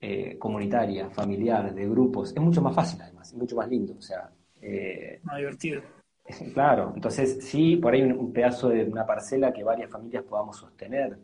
[0.00, 2.32] eh, comunitaria, familiar, de grupos.
[2.34, 3.94] Es mucho más fácil, además, es mucho más lindo.
[3.96, 4.28] O sea,
[4.60, 5.82] eh, más divertido.
[6.52, 11.16] Claro, entonces sí, por ahí un, pedazo de una parcela que varias familias podamos sostener.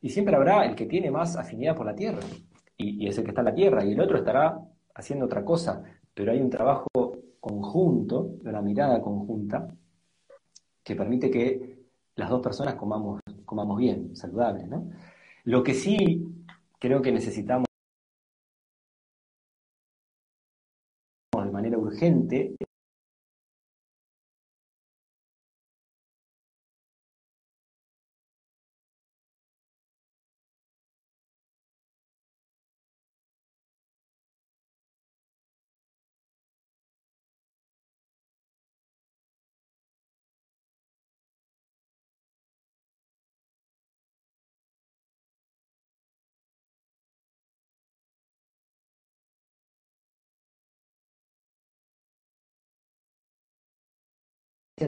[0.00, 2.20] Y siempre habrá el que tiene más afinidad por la tierra
[2.76, 4.58] y, es el que está en la tierra, y el otro estará
[4.94, 5.82] haciendo otra cosa,
[6.12, 6.88] pero hay un trabajo
[7.40, 9.68] conjunto, una mirada conjunta,
[10.82, 11.78] que permite que
[12.16, 14.66] las dos personas comamos, comamos bien, saludable.
[14.66, 14.90] ¿no?
[15.44, 16.24] Lo que sí
[16.78, 17.66] creo que necesitamos
[21.32, 22.56] de manera urgente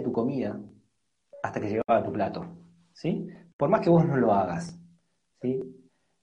[0.00, 0.58] tu comida
[1.42, 2.46] hasta que llegaba a tu plato,
[2.92, 3.28] ¿sí?
[3.56, 4.78] Por más que vos no lo hagas,
[5.40, 5.60] ¿sí?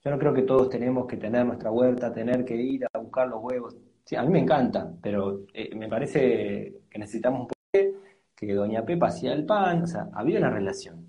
[0.04, 3.28] Yo no creo que todos tenemos que tener nuestra huerta, tener que ir a buscar
[3.28, 3.76] los huevos.
[4.04, 7.54] Sí, a mí me encanta, pero eh, me parece que necesitamos un poco
[8.36, 11.06] que Doña Pepa hacía el pan, o sea, había una relación.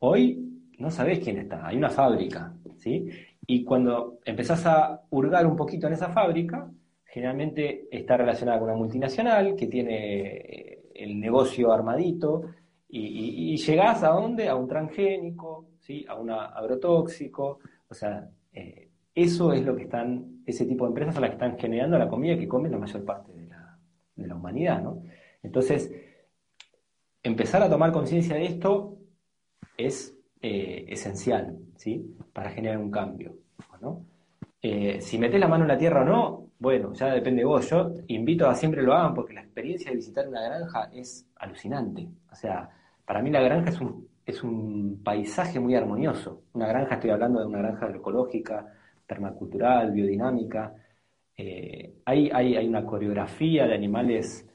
[0.00, 3.08] Hoy no sabés quién está, hay una fábrica, ¿sí?
[3.46, 6.70] Y cuando empezás a hurgar un poquito en esa fábrica,
[7.06, 12.42] generalmente está relacionada con una multinacional que tiene el negocio armadito
[12.88, 14.48] y, llegás a dónde?
[14.48, 16.04] A un transgénico, ¿sí?
[16.08, 17.58] a un agrotóxico,
[17.88, 21.36] o sea, eh, eso es lo que están, ese tipo de empresas son las que
[21.36, 23.78] están generando la comida que come la mayor parte de la,
[24.14, 25.02] de la humanidad, ¿no?
[25.42, 25.92] Entonces,
[27.22, 28.96] empezar a tomar conciencia de esto
[29.76, 32.16] es eh, esencial, ¿sí?
[32.32, 33.36] Para generar un cambio,
[33.80, 34.04] ¿no?
[34.62, 37.68] Eh, si metes la mano en la tierra o no, bueno, ya depende de vos.
[37.70, 42.08] Yo invito a siempre lo hagan porque la experiencia de visitar una granja es alucinante.
[42.30, 42.68] O sea,
[43.04, 46.42] para mí la granja es un, es un paisaje muy armonioso.
[46.52, 48.66] Una granja, estoy hablando de una granja agroecológica,
[49.06, 50.74] permacultural, biodinámica.
[51.36, 54.46] Eh, hay, hay, una coreografía de animales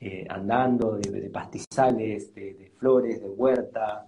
[0.00, 4.06] eh, andando, de, pastizales, de, flores, de huerta.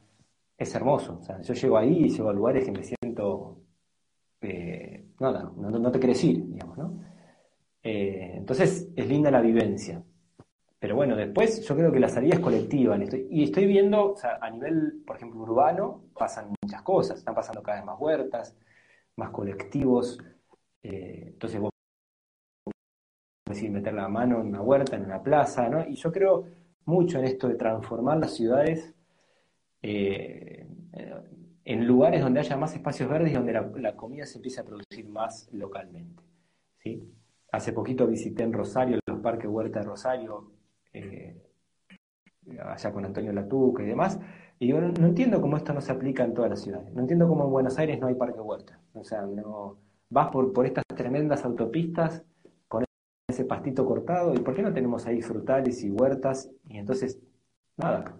[0.56, 1.18] Es hermoso.
[1.20, 3.58] O sea, yo llego ahí y llego a lugares que me siento.
[4.40, 7.15] Eh, nada, no, no, te querés ir, digamos, ¿no?
[7.88, 10.02] Eh, entonces es linda la vivencia.
[10.80, 12.98] Pero bueno, después yo creo que la salida es colectiva.
[13.30, 17.18] Y estoy viendo, a nivel, por ejemplo, urbano, pasan muchas cosas.
[17.18, 18.56] Están pasando cada vez más huertas,
[19.14, 20.18] más colectivos.
[20.82, 21.70] Eh, entonces vos
[23.48, 25.86] decir meter la mano en una huerta, en una plaza, ¿no?
[25.88, 26.44] Y yo creo
[26.86, 28.92] mucho en esto de transformar las ciudades
[29.82, 30.66] eh,
[31.64, 35.08] en lugares donde haya más espacios verdes y donde la, comida se empiece a producir
[35.08, 36.22] más localmente.
[36.82, 37.12] ¿sí?
[37.56, 40.52] Hace poquito visité en Rosario, los parques Huerta de Rosario,
[40.92, 41.34] eh,
[42.62, 44.20] allá con Antonio Latuca y demás,
[44.58, 46.92] y yo no, entiendo cómo esto no se aplica en todas las ciudades.
[46.92, 48.78] No entiendo cómo en Buenos Aires no hay parque Huerta.
[48.92, 49.78] O sea, no
[50.10, 52.22] vas por, por estas tremendas autopistas
[52.68, 52.84] con
[53.26, 56.50] ese pastito cortado, ¿y por qué no tenemos ahí frutales y huertas?
[56.68, 57.18] Y entonces,
[57.78, 58.16] nada,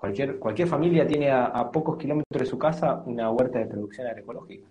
[0.00, 4.66] Cualquier, cualquier familia tiene a, pocos kilómetros de su casa una huerta de producción agroecológica.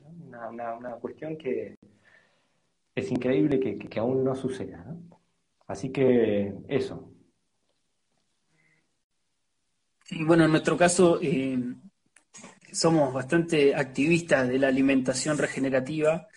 [0.50, 1.76] Una, cuestión que
[3.00, 4.86] es increíble que, aún no suceda.
[5.68, 7.12] Así que eso.
[10.22, 11.58] Bueno, en nuestro caso eh,
[12.72, 16.28] somos bastante activistas de la alimentación regenerativa,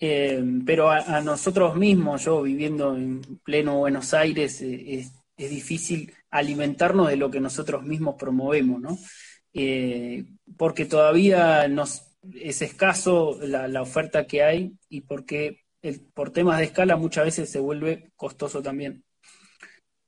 [0.00, 5.04] eh, pero a, nosotros mismos, yo viviendo en pleno Buenos Aires, eh,
[5.36, 8.98] es difícil alimentarnos de lo que nosotros mismos promovemos, ¿no?
[10.56, 15.61] Porque todavía nos, es escaso la, oferta que hay y porque
[16.14, 19.04] por temas de escala muchas veces se vuelve costoso también.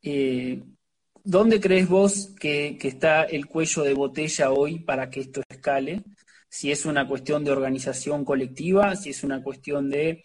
[0.02, 0.62] Eh,
[1.22, 6.02] ¿Dónde crees vos que, está el cuello de botella hoy para que esto escale?
[6.48, 10.24] Si es una cuestión de organización colectiva, si es una cuestión de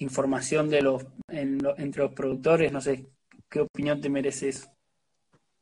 [0.00, 3.06] información de los, entre los productores, no sé,
[3.48, 4.68] ¿qué opinión te merece eso?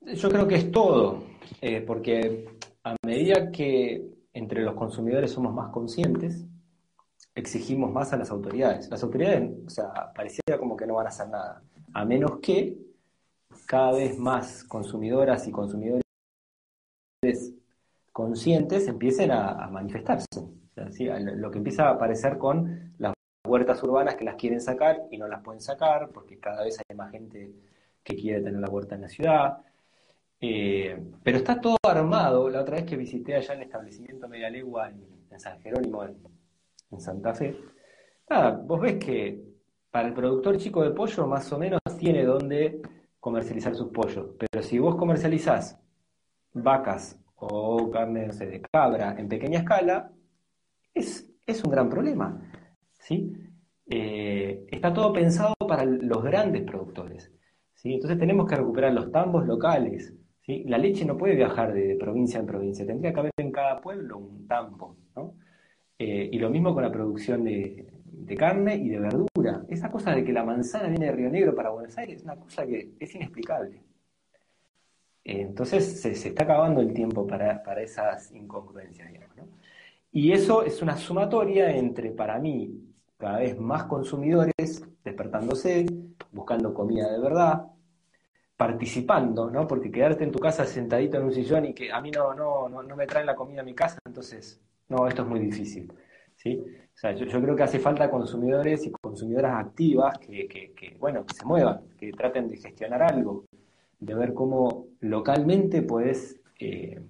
[0.01, 1.25] Yo creo que es todo,
[1.61, 2.45] eh, porque
[2.85, 4.03] a medida que
[4.33, 6.45] entre los consumidores somos más conscientes,
[7.37, 8.89] exigimos más a las autoridades.
[8.89, 12.77] Las autoridades, o sea, pareciera como que no van a hacer nada, a menos que
[13.67, 16.03] cada vez más consumidoras y consumidores
[18.13, 20.27] conscientes empiecen a, manifestarse.
[20.75, 23.15] lo que empieza a aparecer con las
[23.47, 26.97] huertas urbanas que las quieren sacar y no las pueden sacar porque cada vez hay
[26.97, 27.53] más gente
[28.03, 29.59] que quiere tener la huerta en la ciudad.
[30.41, 32.49] Eh, pero está todo armado.
[32.49, 36.17] La otra vez que visité allá el establecimiento Media Legua en, San Jerónimo, en,
[36.99, 37.57] Santa Fe,
[38.29, 39.43] nada, vos ves que
[39.91, 42.81] para el productor chico de pollo más o menos tiene donde
[43.21, 44.35] comercializar sus pollos.
[44.39, 45.79] Pero si vos comercializás
[46.53, 50.13] vacas o carne de cabra en pequeña escala,
[50.95, 52.41] es, es un gran problema.
[52.99, 53.33] ¿sí?
[53.89, 57.33] Eh, está todo pensado para los grandes productores.
[57.75, 57.95] ¿sí?
[57.95, 60.15] Entonces tenemos que recuperar los tambos locales,
[60.47, 64.19] la leche no puede viajar de provincia en provincia, tendría que haber en cada pueblo
[64.19, 64.97] un tampo,
[65.99, 67.87] eh, y lo mismo con la producción de,
[68.37, 69.65] carne y de verdura.
[69.69, 72.37] Esa cosa de que la manzana viene de Río Negro para Buenos Aires es una
[72.37, 73.81] cosa que es inexplicable.
[75.25, 79.11] Eh, entonces se, está acabando el tiempo para, esas incongruencias,
[80.13, 82.81] Y eso es una sumatoria entre, para mí,
[83.17, 85.87] cada vez más consumidores despertándose,
[86.33, 87.67] buscando comida de verdad,
[88.57, 89.67] participando, ¿no?
[89.67, 92.69] Porque quedarte en tu casa sentadito en un sillón y que a mí no, no,
[92.69, 95.93] no, me traen la comida a mi casa, entonces, no, esto es muy difícil,
[96.37, 96.63] ¿sí?
[96.97, 101.35] O sea, yo, creo que hace falta consumidores y consumidoras activas que, que, bueno, que
[101.35, 103.45] se muevan, que traten de gestionar algo,
[103.99, 107.03] de ver cómo localmente puedes eh,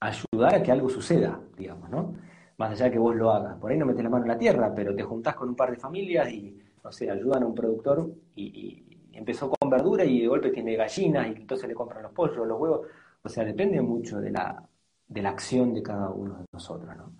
[0.00, 2.14] ayudar a que algo suceda, digamos, ¿no?
[2.58, 3.56] Más allá de que vos lo hagas.
[3.58, 5.70] Por ahí no metes la mano en la tierra, pero te juntás con un par
[5.70, 10.28] de familias y, no sé, ayudan a un productor y empezó con verdura y de
[10.28, 12.86] golpe tiene gallinas y entonces le compran los pollos, los huevos.
[13.22, 14.62] O sea, depende mucho de la,
[15.08, 17.12] de la acción de cada uno de nosotros, ¿no?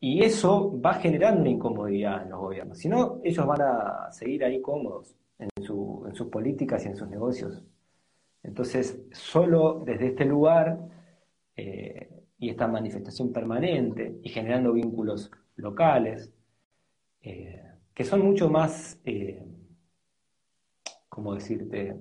[0.00, 2.78] Y eso va generando una incomodidad en los gobiernos.
[2.78, 6.96] Si no, ellos van a seguir ahí cómodos en, su, en sus políticas y en
[6.96, 7.64] sus negocios.
[8.44, 10.78] Entonces, solo desde este lugar
[11.56, 16.32] eh, y esta manifestación permanente y generando vínculos locales,
[17.22, 19.44] eh, que son mucho más eh,
[21.18, 21.96] como decirte,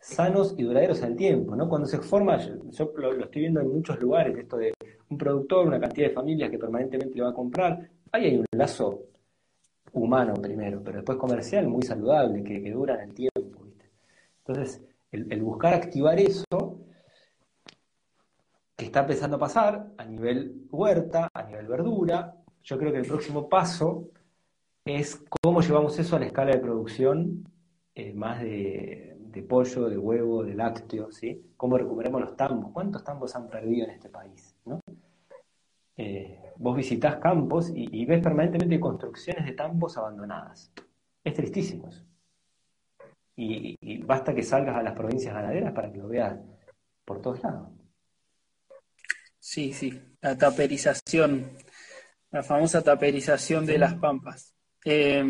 [0.00, 1.68] sanos y duraderos al tiempo, ¿no?
[1.68, 4.72] Cuando se forma, yo, lo, estoy viendo en muchos lugares, esto de
[5.10, 8.46] un productor, una cantidad de familias que permanentemente le va a comprar, ahí hay un
[8.52, 9.02] lazo
[9.92, 13.66] humano primero, pero después comercial muy saludable, que, dura en el tiempo,
[14.38, 14.82] Entonces,
[15.12, 16.78] el, buscar activar eso,
[18.76, 23.06] que está empezando a pasar a nivel huerta, a nivel verdura, yo creo que el
[23.06, 24.08] próximo paso
[24.84, 27.44] es cómo llevamos eso a la escala de producción
[27.94, 29.10] eh, más de,
[29.48, 31.52] pollo, de huevo, de lácteo, ¿sí?
[31.56, 32.72] ¿Cómo recuperamos los tambos?
[32.72, 34.56] ¿Cuántos tambos han perdido en este país?
[35.96, 40.72] Eh, vos visitás campos y, ves permanentemente construcciones de tambos abandonadas.
[41.22, 42.04] Es tristísimo eso.
[43.36, 46.38] Y, basta que salgas a las provincias ganaderas para que lo veas
[47.04, 47.68] por todos lados.
[49.38, 51.46] Sí, sí, la taperización,
[52.30, 54.54] la famosa taperización de las pampas.
[54.84, 55.24] Eh,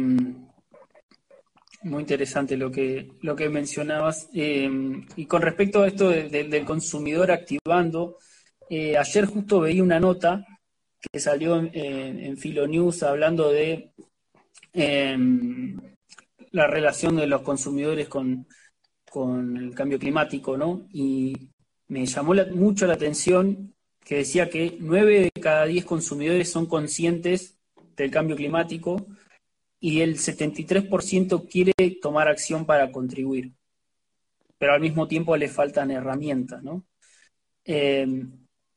[1.83, 4.29] muy interesante lo que, lo que mencionabas.
[4.33, 8.17] Em, y con respecto a esto del consumidor activando,
[8.69, 10.45] eh, ayer justo veía una nota
[11.01, 11.71] que salió en,
[12.21, 13.93] en Filonews hablando de
[14.73, 15.77] em,
[16.53, 18.47] la relación de los consumidores con,
[19.57, 20.87] el cambio climático, ¿no?
[20.93, 21.51] Y
[21.89, 23.75] me llamó mucho la atención
[24.05, 27.59] que decía que nueve de cada diez consumidores son conscientes
[27.97, 29.07] del cambio climático
[29.81, 31.73] y el 73% quiere
[32.03, 33.53] tomar acción para contribuir,
[34.59, 36.85] pero al mismo tiempo le faltan herramientas, ¿no?
[37.65, 38.31] Em,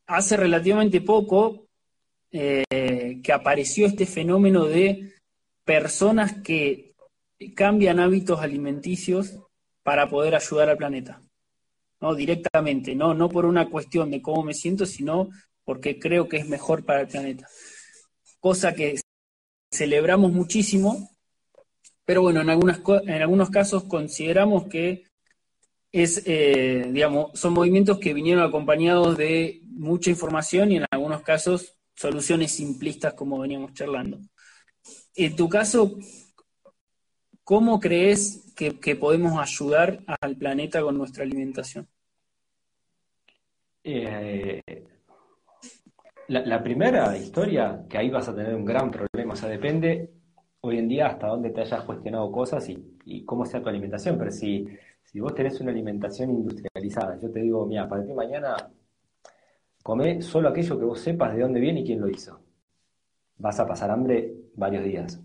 [0.07, 1.67] hace relativamente poco
[2.31, 5.13] eh, que apareció este fenómeno de
[5.63, 6.95] personas que
[7.55, 9.39] cambian hábitos alimenticios
[9.83, 11.21] para poder ayudar al planeta.
[12.01, 12.15] ¿no?
[12.15, 13.13] Directamente, ¿no?
[13.13, 15.29] no por una cuestión de cómo me siento, sino
[15.63, 17.47] porque creo que es mejor para el planeta.
[18.39, 18.99] Cosa que
[19.73, 21.09] celebramos muchísimo,
[22.05, 25.03] pero bueno, en, algunas, en algunos casos consideramos que
[25.91, 31.75] es, eh, digamos, son movimientos que vinieron acompañados de mucha información y en algunos casos
[31.95, 34.19] soluciones simplistas como veníamos charlando.
[35.15, 35.97] En tu caso,
[37.43, 41.87] ¿cómo crees que, podemos ayudar al planeta con nuestra alimentación?
[43.83, 44.61] Eh,
[46.33, 50.11] la, primera historia, que ahí vas a tener un gran problema, o sea, depende
[50.61, 54.31] hoy en día hasta dónde te hayas cuestionado cosas y, cómo sea tu alimentación, pero
[54.31, 54.67] si
[55.13, 58.55] si vos tenés una alimentación industrializada, yo te digo, mira, para ti mañana
[59.83, 62.39] come solo aquello que vos sepas de dónde viene y quién lo hizo.
[63.37, 65.21] Vas a pasar hambre varios días,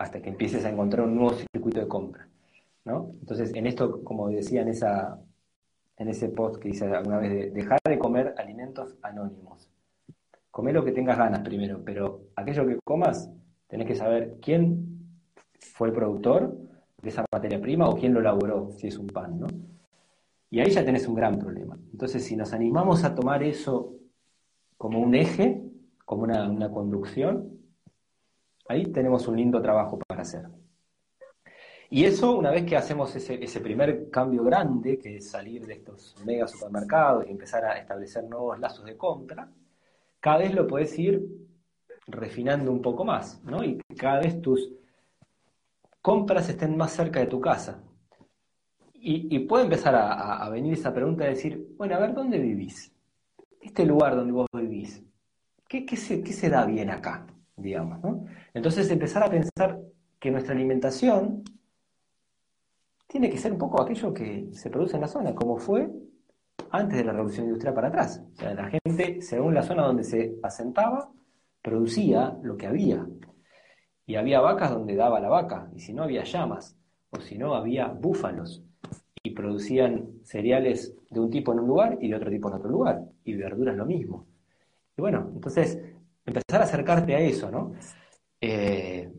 [0.00, 2.28] hasta que empieces a encontrar un nuevo circuito de compra.
[2.84, 3.12] ¿no?
[3.20, 5.20] Entonces, en esto, como decía en, esa,
[5.96, 9.70] en ese post que hice alguna vez, de dejar de comer alimentos anónimos.
[10.54, 13.28] Come lo que tengas ganas primero, pero aquello que comas,
[13.66, 15.18] tenés que saber quién
[15.58, 16.56] fue el productor,
[17.02, 19.48] de esa materia prima o quién lo elaboró, si es un pan, ¿no?
[20.50, 21.76] Y ahí ya tenés un gran problema.
[21.90, 23.96] Entonces, si nos animamos a tomar eso
[24.76, 25.60] como un eje,
[26.04, 27.58] como una, conducción,
[28.68, 30.46] ahí tenemos un lindo trabajo para hacer.
[31.90, 35.74] Y eso, una vez que hacemos ese, ese, primer cambio grande, que es salir de
[35.74, 39.50] estos mega supermercados y empezar a establecer nuevos lazos de compra,
[40.24, 41.22] cada vez lo puedes ir
[42.06, 43.62] refinando un poco más, ¿no?
[43.62, 44.72] Y cada vez tus
[46.00, 47.82] compras estén más cerca de tu casa.
[48.94, 52.90] Y, puede empezar a, venir esa pregunta de decir, bueno, a ver, ¿dónde vivís?
[53.60, 55.02] Este lugar donde vos vivís,
[55.68, 57.26] ¿qué, se, da bien acá?
[57.54, 58.00] Digamos.
[58.54, 59.78] Entonces empezar a pensar
[60.18, 61.44] que nuestra alimentación
[63.06, 65.90] tiene que ser un poco aquello que se produce en la zona, como fue
[66.70, 68.22] antes de la revolución industrial para atrás.
[68.32, 71.10] O sea, la gente, según la zona donde se asentaba,
[71.62, 73.06] producía lo que había.
[74.06, 76.76] Y había vacas donde daba la vaca, y si no había llamas,
[77.10, 78.62] o si no había búfalos,
[79.22, 82.70] y producían cereales de un tipo en un lugar y de otro tipo en otro
[82.70, 84.26] lugar, y verduras lo mismo.
[84.96, 85.80] Y bueno, entonces,
[86.26, 87.72] empezar a acercarte a eso, ¿no?
[88.40, 89.10] Eh,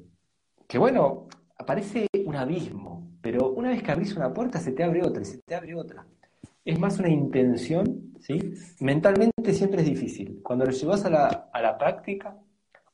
[0.67, 1.27] que bueno,
[1.57, 5.25] aparece un abismo, pero una vez que abrís una puerta se te abre otra y
[5.25, 6.05] se te abre otra.
[6.65, 8.55] Es más una intención, ¿sí?
[8.79, 10.41] Mentalmente siempre es difícil.
[10.43, 12.37] Cuando lo llevas a la, a la práctica,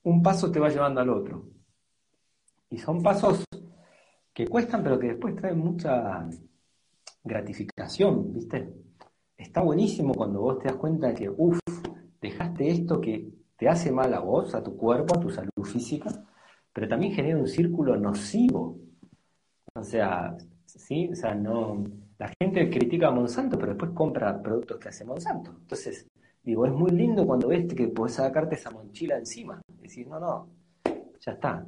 [0.03, 1.45] un paso te va llevando al otro.
[2.69, 3.43] Y son pasos
[4.33, 6.27] que cuestan, pero que después traen mucha
[7.23, 8.73] gratificación, ¿viste?
[9.37, 11.59] Está buenísimo cuando vos te das cuenta de que, uff,
[12.21, 16.09] dejaste esto que te hace mal a vos, a tu cuerpo, a tu salud física,
[16.73, 18.79] pero también genera un círculo nocivo.
[19.73, 21.09] O sea, ¿sí?
[21.11, 21.83] O sea, no...
[22.21, 25.55] La gente critica a Monsanto, pero después compra productos que hace Monsanto.
[25.59, 26.07] Entonces,
[26.43, 29.59] digo, es muy lindo cuando ves que podés sacarte esa mochila encima.
[29.81, 30.47] Decir, no, no,
[31.19, 31.65] ya está,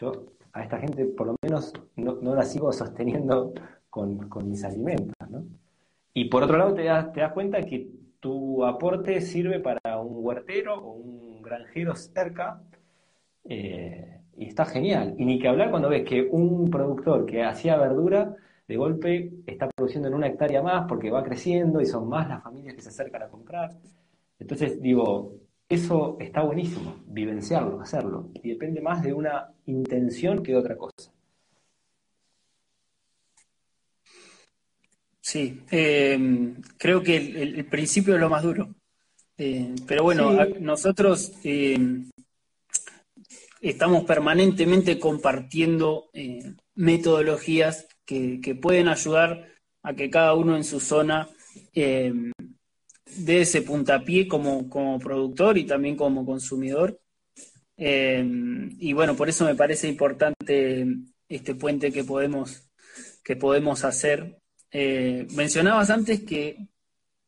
[0.00, 3.52] yo a esta gente por lo menos no, la sigo sosteniendo
[3.90, 5.14] con, mis alimentos.
[5.28, 5.44] ¿no?
[6.14, 7.86] Y por otro lado te das, te das cuenta que
[8.18, 12.62] tu aporte sirve para un huertero o un granjero cerca
[13.44, 15.16] eh, y está genial.
[15.18, 18.34] Y ni que hablar cuando ves que un productor que hacía verdura
[18.72, 22.42] de golpe está produciendo en una hectárea más porque va creciendo y son más las
[22.42, 23.70] familias que se acercan a comprar.
[24.38, 25.34] Entonces digo,
[25.68, 28.30] eso está buenísimo, vivenciarlo, hacerlo.
[28.42, 31.12] Y depende más de una intención que de otra cosa.
[35.20, 38.74] Sí, eh, creo que el, principio es lo más duro.
[39.36, 41.78] Eh, pero bueno, nosotros eh,
[43.62, 46.10] estamos permanentemente compartiendo
[46.74, 49.48] metodologías que, que, pueden ayudar
[49.82, 51.28] a que cada uno en su zona
[53.16, 57.00] de ese puntapié como, como productor y también como consumidor.
[57.76, 58.24] Eh,
[58.78, 60.86] y bueno, por eso me parece importante
[61.28, 62.70] este puente que podemos,
[63.24, 64.38] que podemos hacer.
[64.70, 66.68] Eh, mencionabas antes que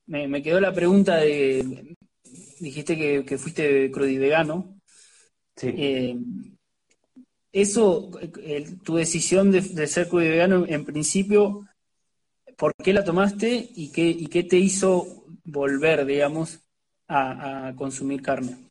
[0.07, 1.97] me, quedó la pregunta de
[2.61, 4.74] dijiste que, fuiste crudivegano.
[5.57, 5.75] Sí.
[5.77, 6.19] Eh,
[7.53, 8.11] eso,
[8.83, 11.69] tu decisión de, ser crudivegano, en principio,
[12.57, 16.61] ¿por qué la tomaste y qué, y qué te hizo volver, digamos,
[17.07, 18.71] a, consumir carne?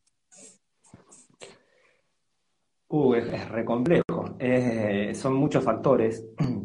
[2.89, 4.37] Uh, es, re complejo.
[5.13, 6.25] son muchos factores.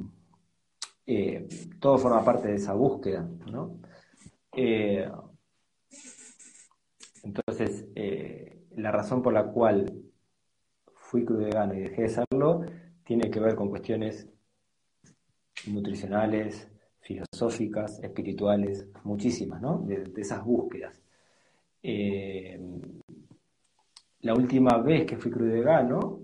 [1.10, 1.48] Eh,
[1.80, 3.80] todo forma parte de esa búsqueda, ¿no?
[4.54, 5.10] Eh,
[7.22, 10.02] entonces, eh, la razón por la cual
[11.08, 12.66] fui vegano y dejé de serlo
[13.02, 14.28] tiene que ver con cuestiones
[15.66, 16.68] nutricionales,
[17.00, 19.78] filosóficas, espirituales, muchísimas, ¿no?
[19.78, 21.00] De, esas búsquedas.
[24.20, 26.20] la última vez que fui crudo vegano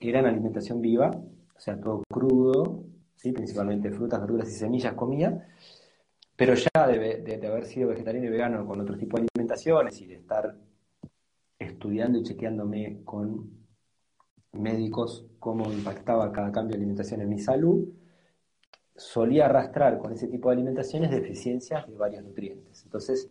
[0.00, 2.84] era en alimentación viva, o sea, todo crudo,
[3.22, 5.46] principalmente frutas, verduras y semillas comía,
[6.34, 10.14] pero ya de, haber sido vegetariano y vegano con otro tipo de alimentaciones y de
[10.16, 10.56] estar
[11.58, 13.63] estudiando y chequeándome con
[14.54, 17.88] médicos cómo impactaba cada cambio de alimentación en mi salud,
[18.96, 22.82] solía arrastrar con ese tipo de alimentaciones deficiencias de varios nutrientes.
[22.84, 23.30] Entonces,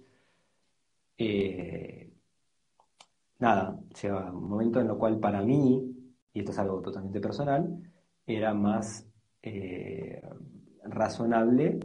[1.18, 2.12] eh,
[3.40, 5.96] nada, llega un momento en el cual para mí,
[6.34, 7.82] y esto es algo totalmente personal,
[8.26, 9.06] era más
[9.42, 10.22] eh,
[10.84, 11.80] razonable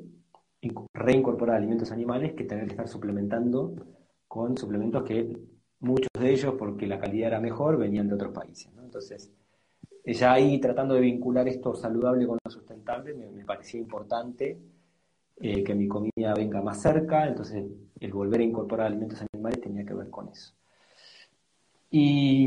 [0.92, 3.74] reincorporar alimentos animales que tener que estar suplementando
[4.26, 5.38] con suplementos que
[5.80, 8.70] muchos de ellos, porque la calidad era mejor, venían de otros países.
[8.82, 9.30] Entonces,
[10.04, 14.58] ya ahí tratando de vincular esto saludable con lo sustentable, me, parecía importante
[15.36, 17.64] eh, que mi comida venga más cerca, entonces
[18.00, 20.54] el volver a incorporar alimentos animales tenía que ver con eso.
[21.90, 22.46] Y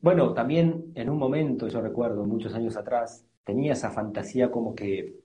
[0.00, 5.20] bueno, también en un momento, yo recuerdo muchos años atrás, tenía esa fantasía como que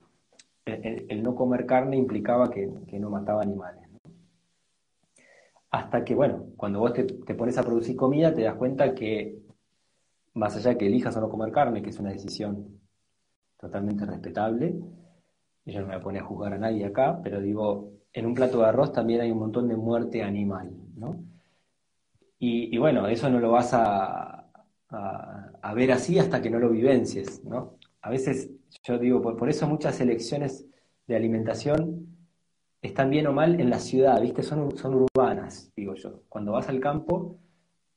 [0.65, 3.83] el, no comer carne implicaba que, no mataba animales.
[5.73, 7.03] Hasta que, bueno, cuando vos te,
[7.33, 9.39] pones a producir comida, te das cuenta que,
[10.35, 12.79] más allá de que elijas o no comer carne, que es una decisión
[13.59, 14.75] totalmente respetable,
[15.65, 18.35] yo no me voy a poner a juzgar a nadie acá, pero digo, en un
[18.35, 21.23] plato de arroz también hay un montón de muerte animal, ¿no?
[22.37, 24.45] Y, bueno, eso no lo vas a,
[24.89, 27.79] a, ver así hasta que no lo vivencies, ¿no?
[28.01, 28.51] a veces
[28.83, 30.67] yo digo, por, eso muchas elecciones
[31.07, 32.15] de alimentación
[32.81, 34.43] están bien o mal en la ciudad, ¿viste?
[34.43, 34.93] Son, son
[35.75, 36.21] digo yo.
[36.29, 37.37] Cuando vas al campo,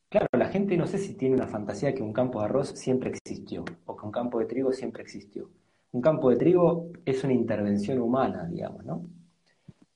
[0.08, 3.10] claro, la gente no sé si tiene una fantasía que un campo de arroz siempre
[3.10, 5.50] existió o que un campo de trigo siempre existió.
[5.92, 9.06] Un campo de trigo es una intervención humana, digamos, ¿no?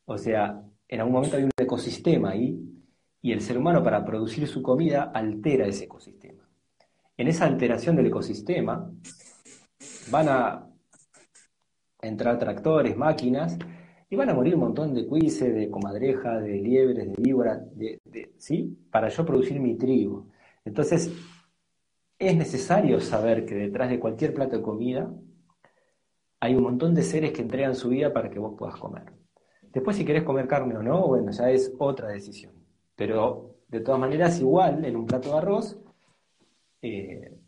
[0.06, 2.58] O sea, en algún momento hay un ecosistema ahí
[3.22, 6.48] y el ser humano para producir su comida altera ese ecosistema.
[7.16, 8.90] En esa alteración del ecosistema,
[10.10, 10.66] van a
[12.00, 13.58] entrar tractores, máquinas,
[14.10, 18.00] y van a morir un montón de cuises, de comadrejas, de liebres, de víboras, de,
[18.38, 18.76] ¿sí?
[18.90, 20.26] Para yo producir mi trigo.
[20.64, 21.12] Entonces,
[22.18, 25.14] es necesario saber que detrás de cualquier plato de comida
[26.40, 29.12] hay un montón de seres que entregan su vida para que vos puedas comer.
[29.72, 32.52] Después, si querés comer carne o no, bueno, ya es otra decisión.
[32.96, 35.78] Pero, de todas maneras, igual, en un plato de arroz,
[36.82, 37.38] eh,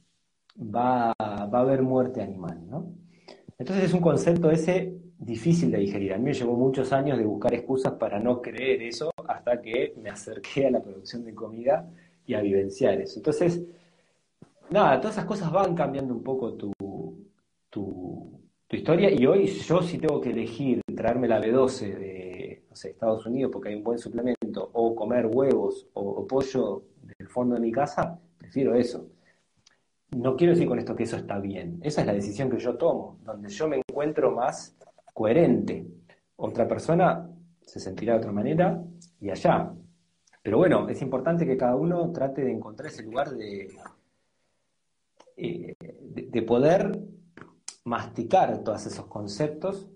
[0.56, 2.94] va, a haber muerte animal, ¿no?
[3.58, 6.12] Entonces es un concepto ese difícil de digerir.
[6.12, 9.94] A mí me llevó muchos años de buscar excusas para no creer eso hasta que
[10.02, 11.88] me acerqué a la producción de comida
[12.26, 13.18] y a vivenciar eso.
[13.18, 13.62] Entonces,
[14.70, 16.72] nada, todas esas cosas van cambiando un poco tu,
[17.70, 23.52] tu, historia y hoy yo si tengo que elegir traerme la B12 de Estados Unidos
[23.52, 26.82] porque hay un buen suplemento o comer huevos o pollo
[27.18, 29.06] del fondo de mi casa, prefiero eso.
[30.16, 31.80] No quiero decir con esto que eso está bien.
[31.82, 34.74] Esa es la decisión que yo tomo, donde yo me encuentro más
[35.12, 35.86] coherente.
[36.36, 37.28] Otra persona
[37.60, 38.82] se sentirá de otra manera
[39.20, 39.72] y allá.
[40.42, 43.68] Pero bueno, es importante que cada uno trate de encontrar ese lugar de,
[45.36, 46.98] eh, de, poder
[47.84, 49.88] masticar todos esos conceptos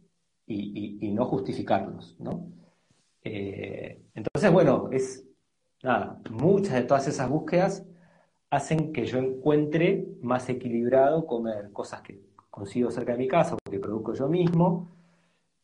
[0.46, 2.46] y, no justificarlos, ¿no?
[3.24, 5.26] Eh, entonces, bueno, es
[5.82, 7.84] nada, muchas de todas esas búsquedas
[8.50, 13.70] hacen que yo encuentre más equilibrado comer cosas que consigo cerca de mi casa o
[13.70, 14.95] que produzco yo mismo,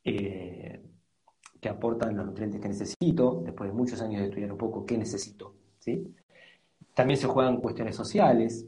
[0.04, 0.80] eh,
[1.60, 4.98] que aportan los nutrientes que necesito, después de muchos años de estudiar un poco qué
[4.98, 5.54] necesito.
[5.78, 6.14] ¿sí?
[6.94, 8.66] También se juegan cuestiones sociales,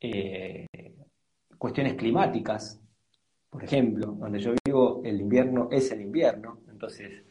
[0.00, 0.66] eh,
[1.56, 2.80] cuestiones climáticas,
[3.50, 7.24] por ejemplo, donde yo vivo el invierno es el invierno, entonces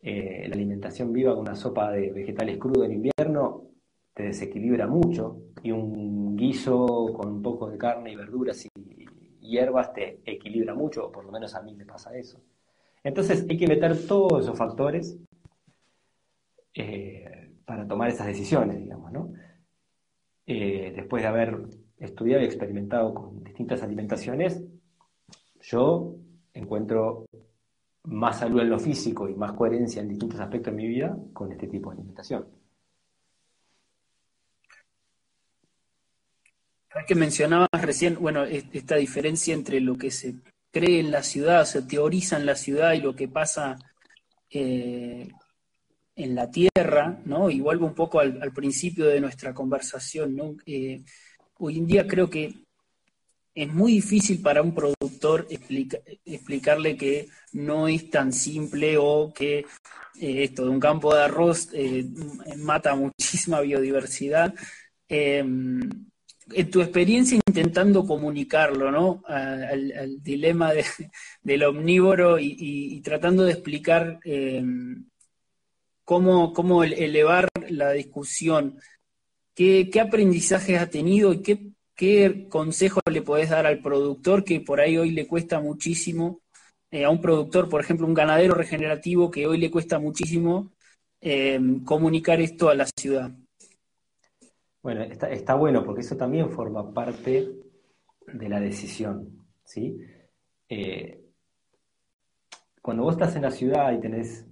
[0.00, 3.68] eh, la alimentación viva con una sopa de vegetales crudos en invierno
[4.14, 9.06] te desequilibra mucho y un guiso con un poco de carne y verduras y
[9.40, 12.40] hierbas te equilibra mucho, o por lo menos a mí me pasa eso.
[13.04, 15.16] Entonces hay que meter todos esos factores
[16.74, 19.32] eh, para tomar esas decisiones, digamos, ¿no?
[20.46, 21.58] Eh, después de haber
[21.98, 24.62] estudiado y experimentado con distintas alimentaciones,
[25.60, 26.16] yo
[26.52, 27.26] encuentro
[28.04, 31.52] más salud en lo físico y más coherencia en distintos aspectos de mi vida con
[31.52, 32.46] este tipo de alimentación.
[37.06, 40.34] que mencionabas recién, bueno, esta diferencia entre lo que se
[40.72, 43.78] cree en la ciudad, se teoriza en la ciudad y lo que pasa
[44.50, 45.28] eh,
[46.16, 47.50] en la tierra, ¿no?
[47.50, 50.56] Y vuelvo un poco al, principio de nuestra conversación, ¿no?
[50.66, 51.02] Eh,
[51.58, 52.54] hoy en día creo que
[53.54, 55.46] es muy difícil para un productor
[56.24, 61.68] explicarle que no es tan simple o que eh, esto de un campo de arroz
[62.56, 64.54] mata muchísima biodiversidad
[66.50, 69.22] en tu experiencia intentando comunicarlo, ¿no?
[69.26, 70.72] Al, dilema
[71.42, 75.06] del omnívoro y, tratando de explicar em,
[76.04, 78.78] cómo, elevar la discusión.
[79.54, 84.80] ¿Qué, aprendizajes ha tenido y qué, qué consejos le podés dar al productor que por
[84.80, 86.40] ahí hoy le cuesta muchísimo,
[86.90, 90.72] eh, a un productor, por ejemplo, un ganadero regenerativo que hoy le cuesta muchísimo
[91.20, 93.32] em, comunicar esto a la ciudad?
[94.82, 97.52] Bueno, está, bueno porque eso también forma parte
[98.26, 99.96] de la decisión, ¿sí?
[100.68, 101.20] Eh,
[102.80, 104.44] cuando vos estás en la ciudad y tenés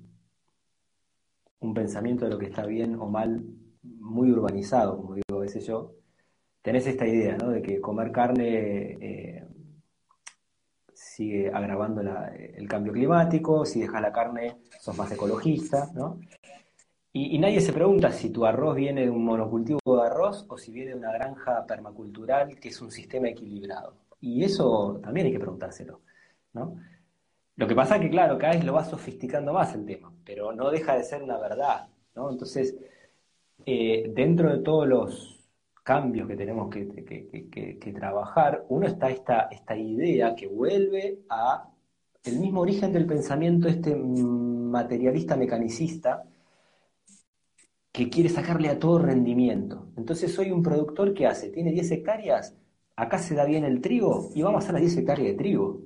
[1.59, 3.45] un pensamiento de lo que está bien o mal
[3.83, 5.95] muy urbanizado, como digo a veces yo,
[6.63, 7.51] tenés esta idea, ¿no?
[7.51, 9.49] De que comer carne eh,
[10.95, 16.21] sigue agravando el cambio climático, si dejas la carne sos más ecologista, ¿no?
[17.13, 20.71] Y, nadie se pregunta si tu arroz viene de un monocultivo de arroz o si
[20.71, 23.95] viene de una granja permacultural que es un sistema equilibrado.
[24.21, 26.03] Y eso también hay que preguntárselo,
[26.53, 26.77] ¿no?
[27.57, 30.53] Lo que pasa es que, claro, cada vez lo va sofisticando más el tema, pero
[30.53, 32.31] no deja de ser una verdad, ¿no?
[32.31, 32.77] Entonces,
[33.67, 35.51] eh, dentro de todos los
[35.83, 41.69] cambios que tenemos que, trabajar, uno está esta, esta idea que vuelve a
[42.23, 46.25] el mismo origen del pensamiento este materialista mecanicista,
[47.93, 49.89] que quiere sacarle a todo rendimiento.
[49.97, 52.57] Entonces soy un productor que hace, tiene 10 hectáreas,
[52.97, 55.81] acá se da bien el trigo y vamos a hacer las 10 hectáreas de trigo.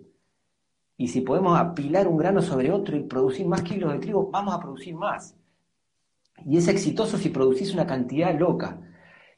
[0.96, 4.54] Y si podemos apilar un grano sobre otro y producir más kilos de trigo, vamos
[4.54, 5.36] a producir más.
[6.46, 8.80] Y es exitoso si producís una cantidad loca.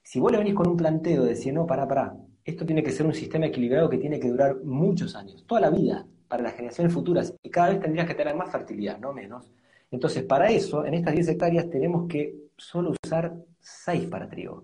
[0.03, 2.93] Si vos le venís con un planteo de decir, no, para, para, esto tiene que
[2.93, 6.55] ser un sistema equilibrado que tiene que durar muchos años, toda la vida, para las
[6.55, 9.53] generaciones futuras, y cada vez tendrías que tener más fertilidad, no menos.
[9.97, 14.63] Entonces, para eso, en estas 10 hectáreas tenemos que solo usar 6 para trigo,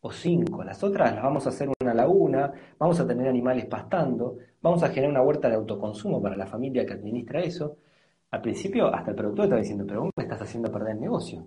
[0.00, 0.64] o 5.
[0.64, 4.88] Las otras las vamos a hacer una laguna, vamos a tener animales pastando, vamos a
[4.88, 7.76] generar una huerta de autoconsumo para la familia que administra eso.
[8.32, 11.46] Al principio, hasta el productor estaba diciendo, pero vos me estás haciendo perder el negocio.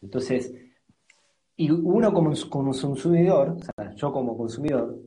[0.00, 0.54] Entonces,
[1.56, 4.98] y uno como, como consumidor, o sea, yo como consumidor,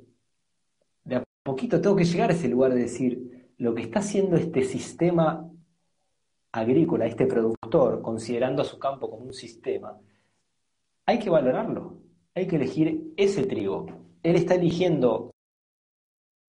[1.03, 4.36] de a poquito tengo que llegar a ese lugar de decir, lo que está haciendo
[4.36, 5.49] este sistema
[6.54, 9.99] agrícola, este productor, considerando a su campo como un sistema,
[11.06, 11.97] hay que valorarlo,
[12.34, 13.88] hay que elegir ese trigo.
[14.22, 15.32] Él está eligiendo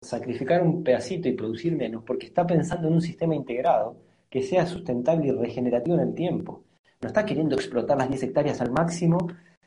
[0.02, 3.98] sacrificar un pedacito y producir menos porque está pensando en un sistema integrado
[4.30, 6.64] que sea sustentable y regenerativo en el tiempo.
[7.02, 9.18] No está queriendo explotar las 10 hectáreas al máximo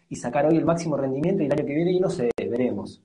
[0.09, 3.03] y sacar hoy el máximo rendimiento y el año que viene y no sé, veremos.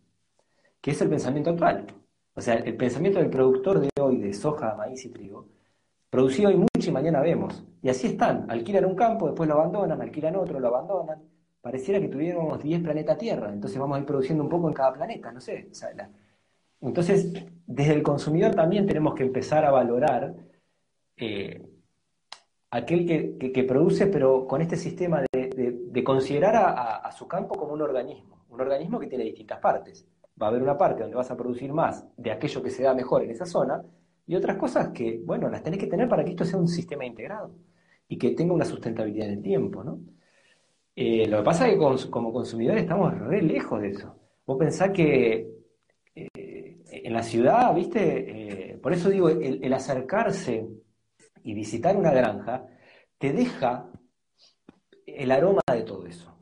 [0.80, 1.88] Que es el pensamiento actual.
[2.36, 5.55] O sea, el pensamiento del productor de hoy de soja, maíz y trigo
[6.16, 7.62] Producido hoy mucho y mañana vemos.
[7.82, 11.22] Y así están, alquilan un campo, después lo abandonan, alquilan otro, lo abandonan.
[11.60, 14.94] Pareciera que tuviéramos 10 planetas Tierra, entonces vamos a ir produciendo un poco en cada
[14.94, 15.68] planeta, no sé.
[16.80, 17.34] Entonces,
[17.68, 20.34] desde el consumidor también tenemos que empezar a valorar
[21.18, 21.68] eh,
[22.72, 28.46] aquel que, produce, pero con este sistema de, considerar a, su campo como un organismo,
[28.48, 30.08] un organismo que tiene distintas partes.
[30.42, 32.94] Va a haber una parte donde vas a producir más de aquello que se da
[32.94, 33.84] mejor en esa zona,
[34.28, 37.06] y otras cosas que, bueno, las tenés que tener para que esto sea un sistema
[37.06, 37.52] integrado
[38.08, 40.00] y que tenga una sustentabilidad en el tiempo, ¿no?
[40.96, 44.16] Eh, lo que pasa es que como consumidores estamos re lejos de eso.
[44.46, 45.56] Vos pensás que
[46.16, 48.72] eh, en la ciudad, ¿viste?
[48.72, 50.68] Eh, por eso digo, el, acercarse
[51.44, 52.66] y visitar una granja
[53.18, 53.92] te deja
[55.06, 56.38] el aroma de todo eso.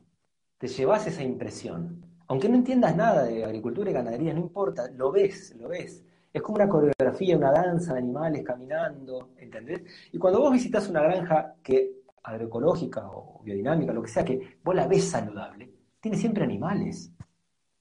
[0.58, 2.04] Te llevas esa impresión.
[2.28, 6.04] Aunque no entiendas nada de agricultura y ganadería, no importa, lo ves, lo ves.
[6.34, 9.82] Es como una coreografía, una danza de animales caminando, ¿entendés?
[10.10, 14.74] Y cuando vos visitas una granja que agroecológica o biodinámica, lo que sea, que vos
[14.74, 15.70] la ves saludable,
[16.00, 17.12] tiene siempre animales.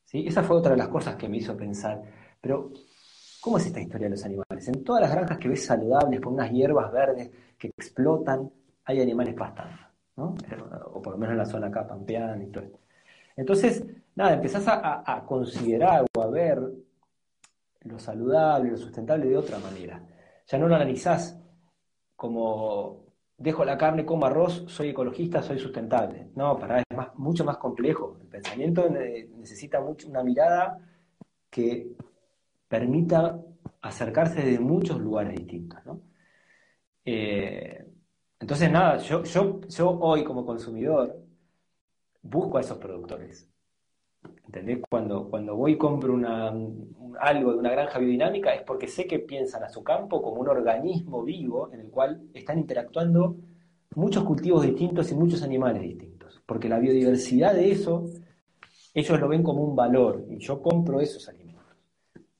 [0.06, 0.28] ¿sí?
[0.28, 2.00] Esa fue otra de las cosas que me hizo pensar,
[2.40, 2.72] pero
[3.42, 4.68] ¿cómo es esta historia de los animales?
[4.68, 8.52] En todas las granjas que ves saludables, con unas hierbas verdes que explotan,
[8.86, 9.78] hay animales pastando.
[10.16, 10.36] ¿no?
[10.94, 12.80] O por lo menos en la zona acá, pampeana y todo esto.
[13.36, 13.84] Entonces,
[14.16, 16.62] nada, empezás a, considerar o a ver
[17.86, 20.02] lo saludable, lo sustentable de otra manera.
[20.48, 21.40] Ya no lo analizás
[22.16, 23.04] como
[23.38, 26.30] dejo la carne, como arroz, soy ecologista, soy sustentable.
[26.36, 28.18] No, para es mucho más complejo.
[28.22, 30.80] El pensamiento necesita una mirada
[31.50, 31.92] que
[32.68, 33.40] permita
[33.82, 35.86] acercarse de muchos lugares distintos.
[35.86, 36.02] ¿no?
[37.06, 37.86] Eh,
[38.40, 41.18] entonces, nada, yo, yo, yo hoy como consumidor
[42.22, 43.50] busco a esos productores.
[44.46, 44.80] ¿Entendés?
[44.90, 46.54] Cuando, cuando voy y compro una,
[47.20, 50.48] algo de una granja biodinámica es porque sé que piensan a su campo como un
[50.48, 53.36] organismo vivo en el cual están interactuando
[53.96, 56.42] muchos cultivos distintos y muchos animales distintos.
[56.46, 58.06] Porque la biodiversidad de eso,
[58.94, 61.44] ellos lo ven como un valor y yo compro esos alimentos.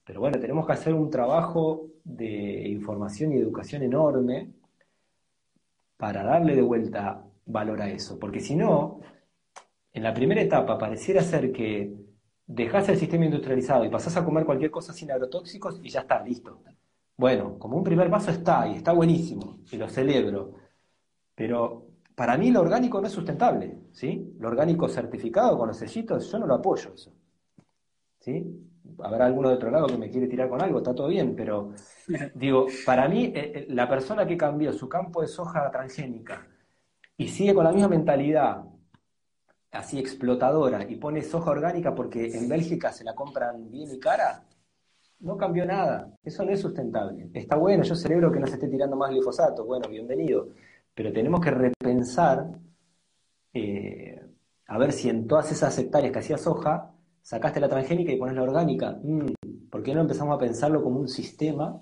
[0.06, 4.52] Pero bueno, tenemos que hacer un trabajo de información y educación enorme
[5.98, 8.20] para darle de vuelta valor a eso.
[8.20, 9.00] Porque si no,
[9.94, 11.94] en la primera etapa pareciera ser que
[12.46, 16.22] dejás el sistema industrializado y pasás a comer cualquier cosa sin agrotóxicos y ya está,
[16.24, 16.62] listo.
[17.16, 20.56] Bueno, como un primer paso está y está buenísimo y lo celebro.
[21.36, 24.36] Pero para mí lo orgánico no es sustentable, ¿sí?
[24.40, 27.14] Lo orgánico certificado con los sellitos, yo no lo apoyo eso.
[28.20, 28.46] ¿Sí?
[29.00, 31.72] Habrá alguno de otro lado que me quiere tirar con algo, está todo bien, pero
[32.36, 36.48] digo, para mí eh, eh, la persona que cambió su campo de soja transgénica
[37.16, 38.64] y sigue con la misma mentalidad
[39.74, 44.44] así explotadora y pone soja orgánica porque en Bélgica se la compran bien y cara,
[45.20, 46.12] no cambió nada.
[46.24, 47.30] Eso no es sustentable.
[47.34, 50.50] Está bueno, yo celebro que no se esté tirando más glifosato, bueno, bienvenido.
[50.94, 52.52] Pero tenemos que repensar
[53.54, 54.20] eh,
[54.68, 58.36] a ver si en todas esas hectáreas que hacía soja, sacaste la transgénica y pones
[58.36, 59.00] la orgánica.
[59.04, 59.34] Mm,
[59.70, 61.82] ¿Por qué no empezamos a pensarlo como un sistema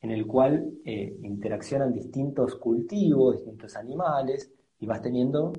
[0.00, 5.52] en el cual eh, interaccionan distintos cultivos, distintos animales, y vas teniendo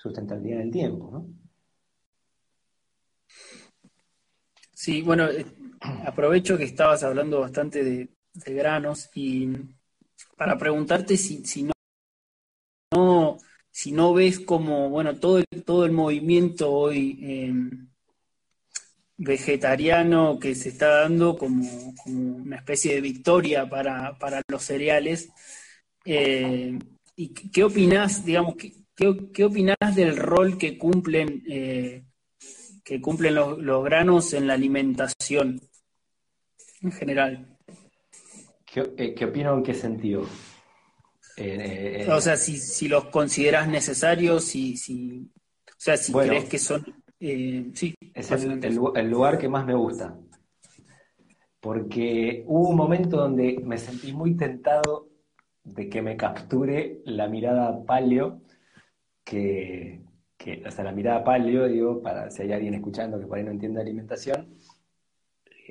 [0.00, 1.26] sustentabilidad en el tiempo, ¿no?
[4.72, 5.44] Sí, bueno, eh,
[6.06, 8.08] aprovecho que estabas hablando bastante de,
[8.46, 9.50] granos y
[10.36, 11.68] para preguntarte si, si
[12.94, 13.36] no,
[13.70, 17.88] si no ves como, bueno, todo el, todo el movimiento hoy em,
[19.18, 21.62] vegetariano que se está dando como,
[22.06, 24.16] una especie de victoria para,
[24.48, 25.28] los cereales.
[26.06, 26.78] Eh,
[27.16, 28.72] ¿Y qué opinás, digamos, qué,
[29.32, 32.04] qué, opinás del rol que cumplen, eh,
[32.84, 35.60] que cumplen los, granos en la alimentación
[36.82, 37.58] en general?
[38.64, 40.26] ¿Qué, eh, opino en qué sentido?
[42.08, 45.30] o sea, si, los consideras necesarios, si, si,
[45.66, 46.84] o sea, si crees que son
[47.22, 50.18] eh, sí, es el, lugar que más me gusta.
[51.60, 55.08] Porque hubo un momento donde me sentí muy tentado
[55.62, 58.40] de que me capture la mirada paleo,
[59.24, 60.00] que,
[60.70, 63.80] sea, la mirada paleo, digo, para si hay alguien escuchando que por ahí no entiende
[63.80, 64.54] alimentación,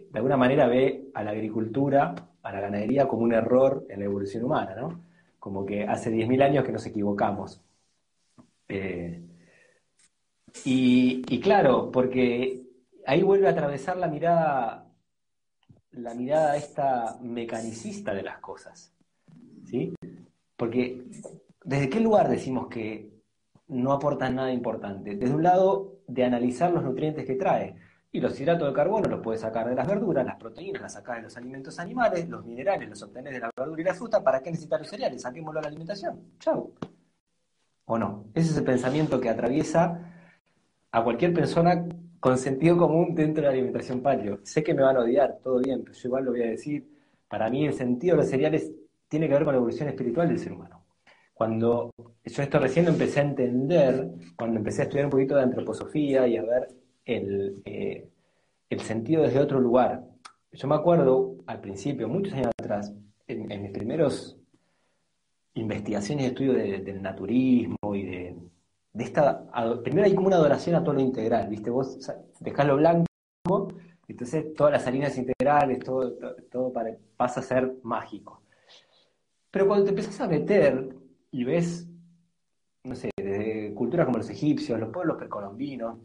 [0.09, 4.05] de alguna manera ve a la agricultura, a la ganadería como un error en la
[4.05, 5.03] evolución humana, ¿no?
[5.39, 7.61] Como que hace 10.000 años que nos equivocamos.
[8.67, 9.21] Eh,
[10.65, 12.63] y, claro, porque
[13.05, 14.91] ahí vuelve a atravesar la mirada,
[15.91, 18.93] la mirada esta mecanicista de las cosas.
[19.65, 19.93] ¿Sí?
[20.55, 21.05] Porque,
[21.63, 23.18] ¿desde qué lugar decimos que
[23.69, 25.15] no aportan nada importante?
[25.15, 27.75] Desde un lado de analizar los nutrientes que trae.
[28.11, 31.17] Y los hidratos de carbono los puedes sacar de las verduras, las proteínas las sacas
[31.17, 34.23] de los alimentos animales, los minerales los obtenés de la verdura y la fruta.
[34.23, 35.21] ¿Para qué necesitar los cereales?
[35.21, 36.19] Saquémoslo a la alimentación.
[36.39, 36.73] Chau.
[37.85, 38.25] ¿O no?
[38.33, 40.11] Ese es el pensamiento que atraviesa
[40.91, 41.87] a cualquier persona
[42.19, 44.39] con sentido común dentro de la alimentación paleo.
[44.43, 46.89] Sé que me van a odiar, todo bien, pero yo igual lo voy a decir.
[47.27, 48.71] Para mí el sentido de los cereales
[49.07, 50.78] tiene que ver con la evolución espiritual del ser humano.
[51.39, 51.93] Cuando
[52.25, 56.35] yo esto recién empecé a entender, cuando empecé a estudiar un poquito de antroposofía y
[56.35, 56.67] a ver
[57.05, 58.09] el, eh,
[58.69, 60.03] el sentido desde otro lugar.
[60.51, 62.93] Yo me acuerdo al principio, muchos años atrás,
[63.25, 64.37] en, mis primeros
[65.53, 68.35] investigaciones y estudios del naturismo y de,
[68.91, 69.45] de esta,
[69.81, 71.69] primero hay como una adoración a todo lo integral, ¿viste?
[71.69, 72.05] Vos
[72.41, 73.05] dejás lo blanco,
[74.09, 76.17] entonces todas las harinas integrales, todo,
[76.51, 76.73] todo
[77.15, 78.41] pasa a ser mágico.
[79.49, 80.99] Pero cuando te empezás a meter
[81.31, 81.87] y ves,
[82.83, 85.97] no sé, de culturas como los egipcios, los pueblos precolombinos,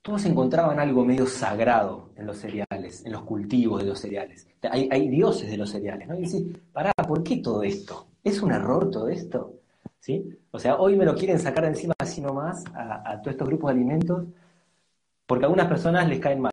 [0.00, 4.48] todos encontraban algo medio sagrado en los cereales, en los cultivos de los cereales.
[4.70, 6.16] Hay, hay dioses de los cereales, ¿no?
[6.16, 8.08] Y decís, pará, ¿por qué todo esto?
[8.24, 9.62] ¿Es un error todo esto?
[10.02, 10.36] ¿sí?
[10.50, 13.68] O sea, hoy me lo quieren sacar de encima así nomás a, todos estos grupos
[13.68, 14.26] de alimentos
[15.26, 16.52] porque a algunas personas les caen mal.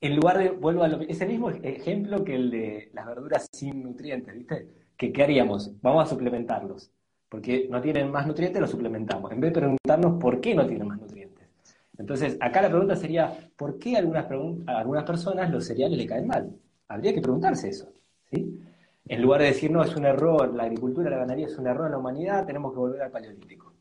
[0.00, 3.46] En lugar de, vuelvo a lo es el mismo ejemplo que el de las verduras
[3.52, 4.68] sin nutrientes, ¿viste?
[4.96, 5.70] ¿Qué, haríamos?
[5.80, 6.90] Vamos a suplementarlos.
[7.32, 10.86] Porque no tienen más nutrientes, los suplementamos, en vez de preguntarnos por qué no tienen
[10.86, 11.48] más nutrientes.
[11.96, 16.54] Entonces, acá la pregunta sería, ¿por qué a algunas, personas los cereales le caen mal?
[16.88, 17.90] Habría que preguntarse eso,
[18.30, 18.60] ¿sí?
[19.08, 21.86] En lugar de decir, no, es un error, la agricultura, la ganadería es un error
[21.86, 23.72] en la humanidad, tenemos que volver al paleolítico.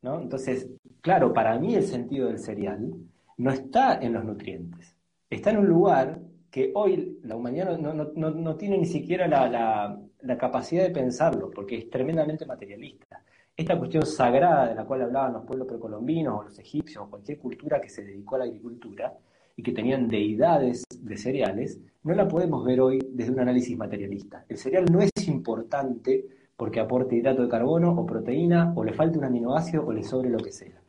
[0.00, 0.22] ¿no?
[0.22, 0.70] Entonces,
[1.02, 2.90] claro, para mí el sentido del cereal
[3.36, 4.96] no está en los nutrientes,
[5.28, 6.20] está en un lugar
[6.52, 12.44] que hoy la humanidad no, tiene ni siquiera la, capacidad de pensarlo, porque es tremendamente
[12.44, 13.24] materialista.
[13.56, 17.38] Esta cuestión sagrada de la cual hablaban los pueblos precolombinos o los egipcios o cualquier
[17.38, 19.14] cultura que se dedicó a la agricultura
[19.56, 24.44] y que tenían deidades de cereales, no la podemos ver hoy desde un análisis materialista.
[24.46, 29.16] El cereal no es importante porque aporte hidrato de carbono o proteína o le falte
[29.16, 30.82] un aminoácido o le sobre lo que sea.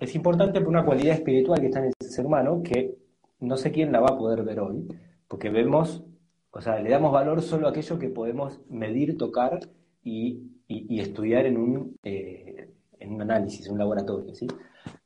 [0.00, 3.07] Es importante por una cualidad espiritual que está en el ser humano que
[3.40, 4.86] no sé quién la va a poder ver hoy,
[5.28, 6.04] porque vemos,
[6.50, 9.60] o sea, le damos valor solo a aquello que podemos medir, tocar
[10.02, 14.46] y, estudiar en un, eh, en un análisis, en un laboratorio, ¿sí?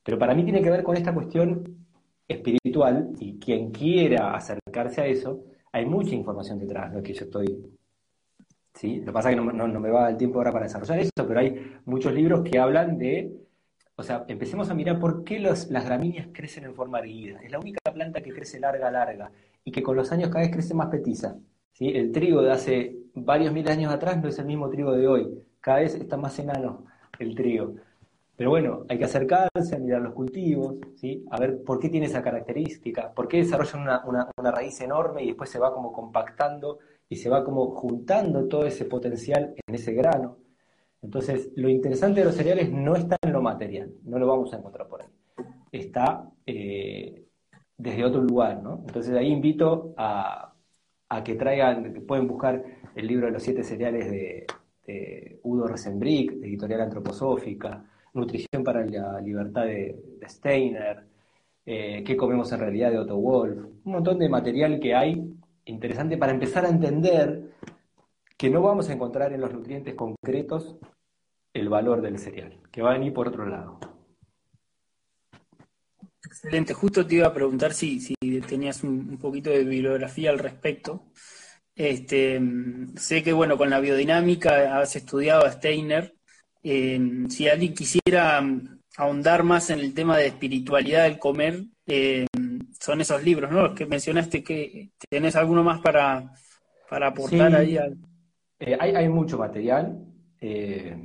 [0.03, 1.87] Pero para mí tiene que ver con esta cuestión
[2.27, 7.25] espiritual y quien quiera acercarse a eso, hay mucha información detrás, no es que yo
[7.25, 7.77] estoy...
[8.75, 9.01] ¿sí?
[9.01, 11.41] Lo que pasa es que no, me va el tiempo ahora para desarrollar eso, pero
[11.41, 13.33] hay muchos libros que hablan de
[13.95, 17.41] o sea, empecemos a mirar por qué las gramíneas crecen en forma erguida.
[17.43, 19.31] Es la única planta que crece larga, larga,
[19.65, 21.37] y que con los años cada vez crece más petiza.
[21.73, 21.89] ¿sí?
[21.89, 25.29] El trigo de hace varios de años atrás no es el mismo trigo de hoy.
[25.61, 26.87] Cada vez está más enano
[27.19, 27.75] el trigo.
[28.35, 31.25] Pero bueno, hay que acercarse a mirar los cultivos, ¿sí?
[31.31, 35.29] a ver por qué tiene esa característica, por qué desarrollan una, una raíz enorme y
[35.29, 36.79] después se va como compactando
[37.09, 40.39] y se va como juntando todo ese potencial en ese grano.
[41.03, 44.59] Entonces, lo interesante de los cereales no está en lo material, no lo vamos a
[44.59, 45.09] encontrar por ahí.
[45.73, 47.25] Está eh,
[47.77, 48.85] desde otro lugar, ¿no?
[48.87, 50.55] Entonces, ahí invito a,
[51.25, 54.47] que traigan, pueden buscar el libro de los siete cereales de,
[55.43, 57.85] Udo Rosenbrick, Editorial Antroposófica,
[58.15, 61.05] Nutrición para la Libertad de, Steiner,
[61.65, 62.91] eh, ¿Qué comemos en realidad?
[62.91, 65.33] de Otto Wolf, un montón de material que hay
[65.65, 67.52] interesante para empezar a entender
[68.43, 70.75] que no vamos a encontrar en los nutrientes concretos
[71.55, 73.79] el valor del cereal, que va a venir por otro lado.
[76.25, 78.17] Excelente, justo te iba a preguntar si, si
[78.49, 81.05] tenías un, poquito de bibliografía al respecto.
[81.77, 82.41] Este,
[82.97, 86.13] sé que bueno, con la biodinámica has estudiado a Steiner.
[86.65, 88.45] Eh, si alguien quisiera
[88.97, 92.27] ahondar más en el tema de espiritualidad del comer, eh,
[92.81, 93.69] son esos libros, ¿no?
[93.69, 96.33] Los que mencionaste que tenés alguno más para,
[96.91, 97.79] para aportar ahí.
[98.65, 100.07] Eh, hay, mucho material.
[100.41, 100.97] De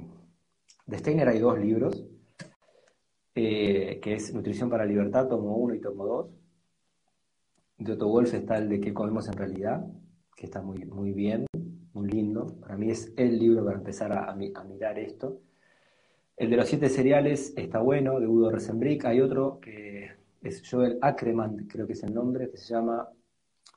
[0.91, 2.05] Steiner hay dos libros,
[3.33, 6.29] eh, que es Nutrición para Libertad, tomo 1 y tomo 2.
[7.79, 9.83] De Otto Wolf está el de qué comemos en realidad,
[10.35, 11.47] que está muy, muy bien,
[11.93, 12.45] muy lindo.
[12.61, 15.41] Para mí es el libro para empezar a, mirar esto.
[16.35, 19.05] El de los siete cereales está bueno, de Udo Resenbrick.
[19.05, 20.11] Hay otro que
[20.43, 23.09] es Joel Ackerman, creo que es el nombre, que se llama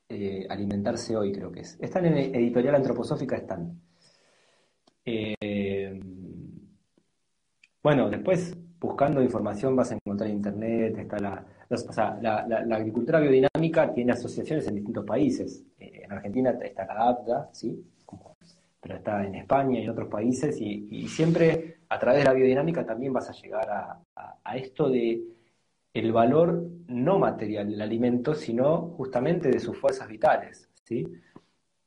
[0.09, 1.79] eh, Alimentarse Hoy, creo que es.
[1.81, 3.81] Están en editorial antroposófica, están.
[5.05, 6.01] Eh,
[7.83, 14.13] bueno, después buscando información vas a encontrar en internet, está la, la, agricultura biodinámica tiene
[14.13, 15.65] asociaciones en distintos países.
[15.79, 17.85] Eh, en Argentina está la APDA, ¿sí?
[18.81, 22.85] pero está en España y en otros países, y, siempre a través de la biodinámica
[22.85, 25.23] también vas a llegar a, esto de
[26.01, 31.07] el valor no material del alimento, sino justamente de sus fuerzas vitales, ¿sí?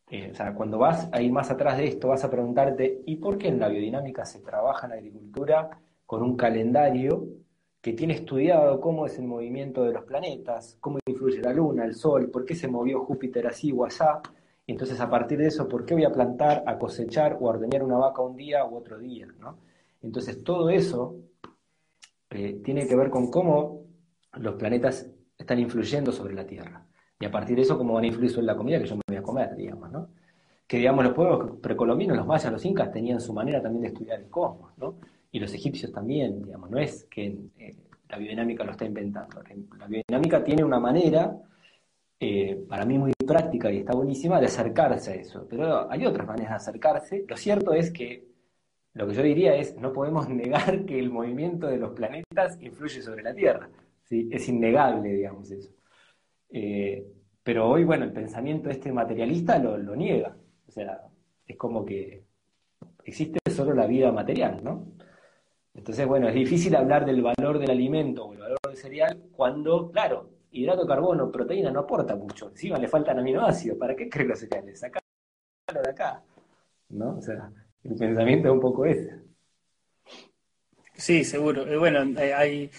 [0.08, 3.16] Eh, o sea, cuando vas a ir más atrás de esto, vas a preguntarte, ¿y
[3.16, 7.26] por qué en la biodinámica se trabaja en la agricultura con un calendario
[7.82, 11.96] que tiene estudiado cómo es el movimiento de los planetas, cómo influye la Luna, el
[11.96, 14.22] Sol, por qué se movió Júpiter así o allá?
[14.68, 17.84] Entonces a partir de eso, ¿por qué voy a plantar, a cosechar o a ordeñar
[17.84, 19.28] una vaca un día u otro día?
[19.40, 19.58] ¿no?
[20.02, 21.16] Entonces todo eso
[22.30, 23.83] eh, tiene que ver con cómo
[24.34, 26.86] los planetas están influyendo sobre la Tierra.
[27.20, 29.02] Y a partir de eso, cómo van a influir sobre la comida que yo me
[29.08, 30.10] voy a comer, digamos, ¿no?
[30.68, 34.20] Que, digamos, los pueblos precolombinos, los mayas, los incas, tenían su manera también de estudiar
[34.20, 34.96] el cosmos, ¿no?
[35.32, 37.76] Y los egipcios también, digamos, no es que eh,
[38.10, 39.42] la biodinámica lo está inventando.
[39.78, 41.36] La biodinámica tiene una manera,
[42.20, 45.48] eh, para mí muy práctica y está buenísima, de acercarse a eso.
[45.50, 47.26] Pero hay otras maneras de acercarse.
[47.28, 48.28] Lo cierto es que
[48.94, 53.02] lo que yo diría es, no podemos negar que el movimiento de los planetas influye
[53.02, 53.70] sobre la Tierra.
[54.32, 55.72] Es innegable, digamos, eso.
[56.50, 57.06] Eh,
[57.44, 60.36] pero hoy, bueno, el pensamiento este materialista lo, niega.
[60.68, 61.02] O sea,
[61.46, 62.24] es como que
[63.04, 64.86] existe solo la vida material, ¿no?
[65.74, 69.92] Entonces, bueno, es difícil hablar del valor del alimento o el valor del cereal cuando,
[69.92, 72.50] claro, hidrato, carbono, proteína no aporta mucho.
[72.50, 73.78] Encima le faltan aminoácidos.
[73.78, 74.80] ¿Para qué creen los cereales?
[74.80, 75.04] Sacalo
[75.84, 76.24] de acá.
[76.90, 77.18] ¿No?
[77.18, 77.52] O sea,
[77.84, 79.24] el pensamiento es un poco ese.
[80.94, 81.68] Sí, seguro.
[81.68, 82.72] Eh, bueno, eh, hay,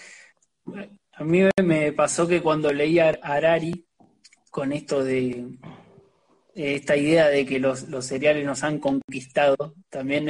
[1.17, 3.85] a mí me pasó que cuando leí a Harari
[4.51, 5.57] con esto de
[6.53, 10.25] esta idea de que los, cereales nos han conquistado, también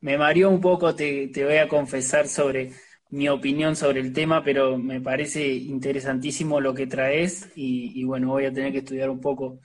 [0.00, 2.72] me mareó un poco, te, voy a confesar sobre
[3.10, 8.46] mi opinión sobre el tema, pero me parece interesantísimo lo que traes y, bueno, voy
[8.46, 9.60] a tener que estudiar un poco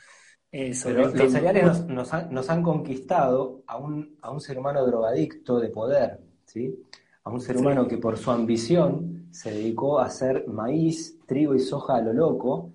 [0.51, 1.23] eh, sobre el tema.
[1.23, 6.75] Los cereales nos, han, conquistado a un, a un ser humano drogadicto de poder, ¿sí?
[7.23, 11.59] A un ser humano que por su ambición se dedicó a hacer maíz, trigo y
[11.59, 12.73] soja a lo loco.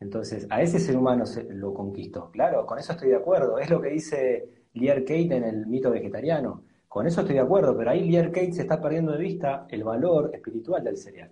[0.00, 2.30] Entonces, a ese ser humano se lo conquistó.
[2.30, 3.58] Claro, con eso estoy de acuerdo.
[3.58, 6.64] Es lo que dice Lier Kate en el mito vegetariano.
[6.88, 9.84] Con eso estoy de acuerdo, pero ahí Lier Kate se está perdiendo de vista el
[9.84, 11.30] valor espiritual del cereal.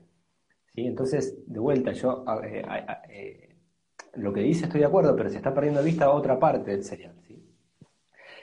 [0.75, 0.87] ¿Sí?
[0.87, 2.63] Entonces, de vuelta, yo eh,
[3.09, 3.57] eh,
[4.15, 6.85] lo que dice estoy de acuerdo, pero se está perdiendo de vista otra parte del
[6.85, 7.15] cereal.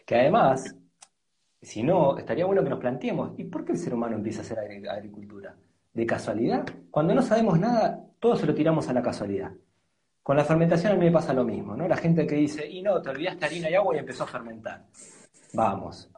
[0.05, 0.75] Que además,
[1.61, 4.43] si no, estaría bueno que nos planteemos, ¿y por qué el ser humano empieza a
[4.43, 5.55] hacer agricultura?
[5.93, 6.65] ¿De casualidad?
[6.89, 9.51] Cuando no sabemos nada, todo se lo tiramos a la casualidad.
[10.23, 11.87] Con la fermentación a mí me pasa lo mismo, ¿no?
[11.87, 14.85] La gente que dice, y no, te olvidaste harina y agua y empezó a fermentar.
[15.53, 16.11] Vamos,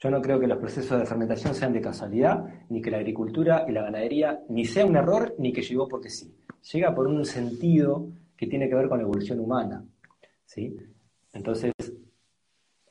[0.00, 3.64] yo no creo que los procesos de fermentación sean de casualidad, ni que la agricultura
[3.68, 6.36] y la ganadería ni sea un error, ni que llegó porque sí.
[6.72, 9.84] Llega por un sentido que tiene que ver con la evolución humana.
[10.44, 10.76] ¿sí?
[11.32, 11.72] Entonces,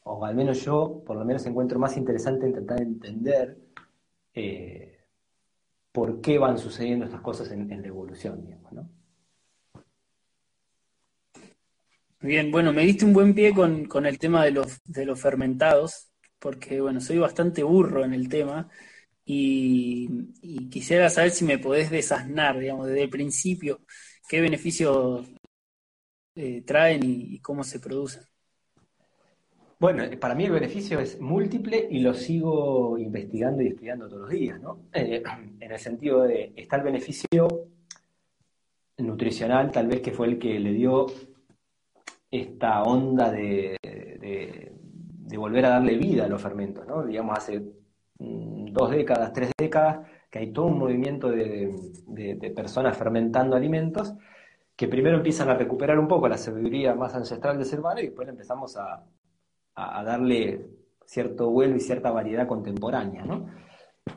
[0.04, 3.58] o al menos yo, por lo menos encuentro más interesante intentar entender
[4.34, 4.97] eh,
[5.92, 8.90] por qué van sucediendo estas cosas en, la evolución, ¿no?
[12.20, 15.22] Bien, bueno, me diste un buen pie con, con el tema de los, de los
[15.22, 16.08] fermentados
[16.40, 18.70] porque bueno, soy bastante burro en el tema
[19.26, 20.08] y,
[20.70, 23.82] quisiera saber si me podés desasnar, digamos, desde el principio,
[24.30, 25.28] qué beneficios
[26.36, 28.24] eh, traen y, cómo se producen.
[29.80, 34.30] Bueno, para mí el beneficio es múltiple y lo sigo investigando y estudiando todos los
[34.32, 34.80] días, ¿no?
[34.92, 35.22] Eh,
[35.60, 37.48] en el sentido de, está el beneficio
[38.98, 41.06] nutricional, tal vez que fue el que le dio
[42.32, 43.78] esta onda de,
[45.38, 47.06] volver a darle vida a los fermentos, ¿no?
[47.06, 47.60] Digamos, hace
[48.18, 51.72] mm, dos décadas, tres décadas, que hay todo un movimiento de,
[52.56, 54.16] personas fermentando alimentos
[54.76, 58.08] que primero empiezan a recuperar un poco la sabiduría más ancestral del ser humano y
[58.08, 59.04] después empezamos a,
[59.78, 60.68] darle
[61.06, 63.48] cierto vuelo y cierta variedad contemporánea, ¿no?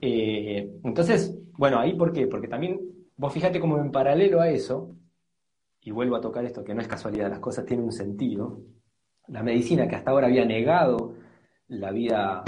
[0.00, 2.26] Eh, entonces, bueno, ahí ¿por qué?
[2.26, 2.80] Porque también,
[3.16, 4.96] vos fíjate como en paralelo a eso,
[5.82, 8.60] y vuelvo a tocar esto que no es casualidad, las cosas tienen un sentido,
[9.28, 11.14] la medicina que hasta ahora había negado
[11.68, 12.42] la vida,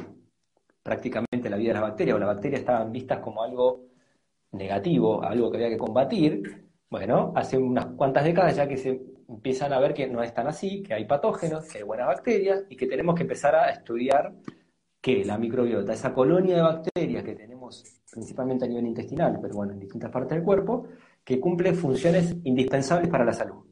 [0.83, 3.87] prácticamente la vida de las bacterias, o las bacterias estaban vistas como algo
[4.53, 9.72] negativo, algo que había que combatir, bueno, hace unas cuantas décadas ya que se empiezan
[9.72, 12.76] a ver que no es tan así, que hay patógenos, que hay buenas bacterias y
[12.76, 14.34] que tenemos que empezar a estudiar
[15.01, 17.82] que la microbiota, esa colonia de bacterias que tenemos
[18.12, 20.86] principalmente a nivel intestinal, pero bueno, en distintas partes del cuerpo,
[21.24, 23.64] que cumple funciones indispensables para la salud.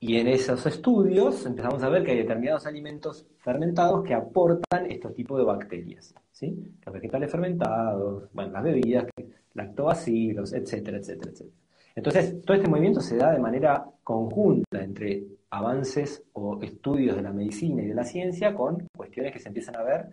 [0.00, 5.14] Y en esos estudios empezamos a ver que hay determinados alimentos fermentados que aportan estos
[5.14, 6.12] tipos de bacterias.
[6.32, 6.74] ¿sí?
[6.84, 9.06] Los vegetales fermentados, bueno, las bebidas,
[9.54, 11.65] lactobacilos, etcétera, etcétera, etcétera.
[11.96, 17.32] Entonces, todo este movimiento se da de manera conjunta entre avances o estudios de la
[17.32, 20.06] medicina y de la ciencia con cuestiones que se empiezan a ver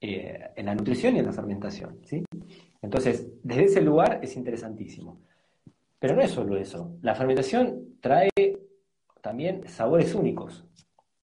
[0.00, 2.00] eh, en la nutrición y en la fermentación.
[2.04, 2.24] ¿sí?
[2.82, 5.20] Entonces, desde ese lugar es interesantísimo.
[6.00, 6.96] Pero no es solo eso.
[7.02, 8.30] La fermentación trae
[9.20, 10.64] también sabores únicos.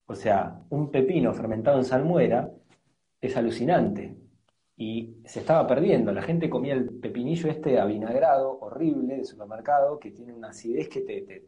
[0.07, 2.51] O sea, un pepino fermentado en salmuera
[3.21, 4.22] es alucinante
[4.75, 6.11] y se estaba perdiendo.
[6.11, 11.01] La gente comía el pepinillo este avinagrado, horrible, de supermercado, que tiene una acidez que
[11.01, 11.45] te,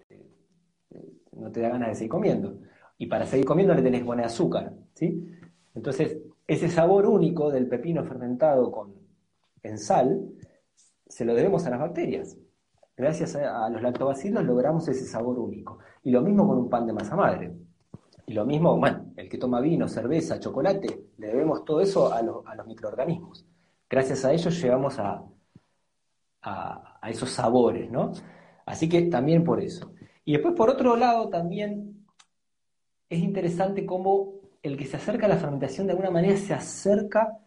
[1.34, 2.60] no te da ganas de seguir comiendo.
[2.98, 5.28] Y para seguir comiendo le tenés que poner azúcar, ¿sí?
[5.74, 6.18] Entonces,
[6.48, 8.94] ese sabor único del pepino fermentado con,
[9.64, 10.30] en sal,
[11.08, 12.38] se lo debemos a las bacterias.
[12.96, 15.80] Gracias a, los lactobacilos logramos ese sabor único.
[16.04, 17.52] Y lo mismo con un pan de masa madre.
[18.26, 22.22] Y lo mismo, bueno, el que toma vino, cerveza, chocolate, le debemos todo eso a,
[22.22, 23.46] los microorganismos.
[23.90, 25.24] Gracias a ellos llegamos a,
[26.42, 28.12] a, esos sabores, ¿no?
[28.66, 29.94] Así que también por eso.
[30.24, 32.06] Y después, por otro lado, también
[33.10, 37.38] es interesante cómo el que se acerca a la fermentación de alguna manera se acerca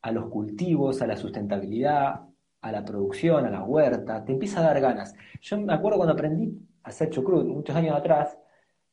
[0.00, 2.22] a los cultivos, a la sustentabilidad,
[2.60, 5.14] a la producción, a la huerta, te empieza a dar ganas.
[5.40, 8.38] Yo me acuerdo cuando aprendí a hacer chucrut muchos años atrás,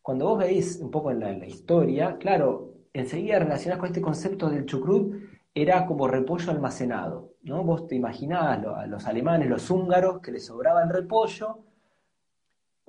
[0.02, 4.66] cuando vos veis un poco en la, historia, claro, enseguida relacionás con este concepto del
[4.66, 5.16] chucrut,
[5.54, 7.64] era como repollo almacenado, ¿no?
[7.64, 11.60] Vos te imaginabas a los alemanes, los húngaros, que les sobraba el repollo,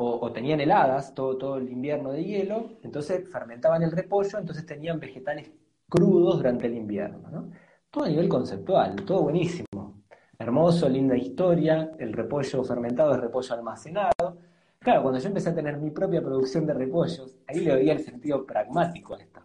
[0.03, 4.99] o, tenían heladas todo, todo el invierno de hielo, entonces fermentaban el repollo, entonces tenían
[4.99, 5.51] vegetales
[5.91, 7.51] crudos durante el invierno, ¿no?
[7.91, 10.03] todo a nivel conceptual, todo buenísimo.
[10.39, 14.39] Hermoso, linda historia, el repollo fermentado es repollo almacenado.
[14.81, 18.01] Claro, cuando yo empecé a tener mi propia producción de repollos, ahí le veía el
[18.01, 19.41] sentido pragmático a esto.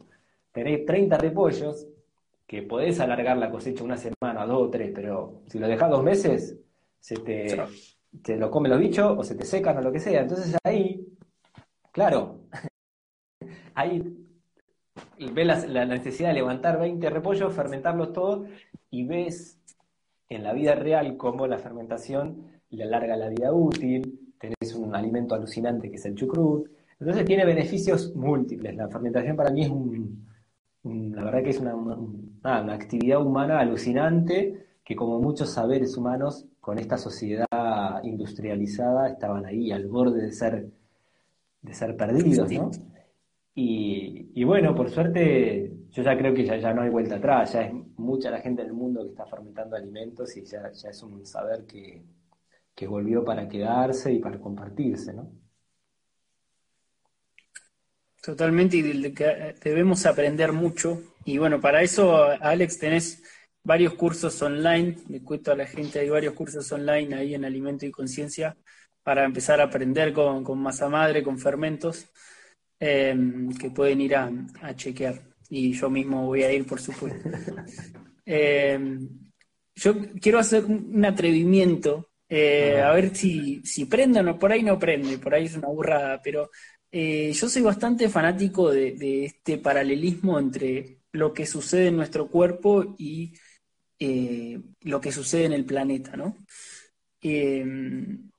[0.54, 1.88] Tenéis 30 repollos,
[2.48, 6.04] que podés alargar la cosecha una semana, dos o tres, pero si lo dejas dos
[6.04, 6.58] meses,
[7.00, 10.22] se te, lo comen los bichos o se te secan o lo que sea.
[10.22, 11.06] Entonces ahí,
[11.92, 12.40] claro,
[13.76, 14.26] ahí
[15.34, 18.48] ves la, necesidad de levantar 20 repollos, fermentarlos todos
[18.90, 19.60] y ves
[20.30, 25.36] en la vida real cómo la fermentación le alarga la vida útil, tenés un alimento
[25.36, 26.70] alucinante que es el chucrut.
[27.00, 28.76] Entonces tiene beneficios múltiples.
[28.76, 30.26] La fermentación para mí es un,
[30.84, 36.78] la verdad que es una, una, actividad humana alucinante que como muchos saberes humanos con
[36.78, 37.48] esta sociedad
[38.04, 40.68] industrializada estaban ahí al borde de ser,
[41.62, 42.72] de ser perdidos, ¿no?
[43.58, 47.62] Y, bueno, por suerte, yo ya creo que ya, ya no hay vuelta atrás, ya
[47.62, 51.26] es mucha la gente del mundo que está fermentando alimentos y ya, ya es un
[51.26, 52.04] saber que,
[52.76, 55.32] que volvió para quedarse y para compartirse, ¿no?
[58.22, 61.02] Totalmente, y del que debemos aprender mucho.
[61.26, 63.24] Y bueno, para eso, Alex, tenés
[63.64, 64.98] varios cursos online.
[65.10, 68.58] Le cuento a la gente, hay varios cursos online ahí en Alimento y Conciencia
[69.04, 72.10] para empezar a aprender con, con masa madre, con fermentos.
[72.80, 74.32] Em, que pueden ir a,
[74.76, 75.22] chequear.
[75.50, 77.30] Y yo mismo voy a ir, por supuesto.
[78.28, 79.08] Em,
[79.76, 84.64] yo quiero hacer un atrevimiento, eh, a ver si, si prende o no, por ahí
[84.64, 86.50] no prende, por ahí es una burrada, pero
[86.92, 92.96] eh, yo soy bastante fanático de, este paralelismo entre lo que sucede en nuestro cuerpo
[92.98, 93.34] y
[94.00, 96.38] eh, lo que sucede en el planeta, ¿no?
[97.22, 98.30] Em,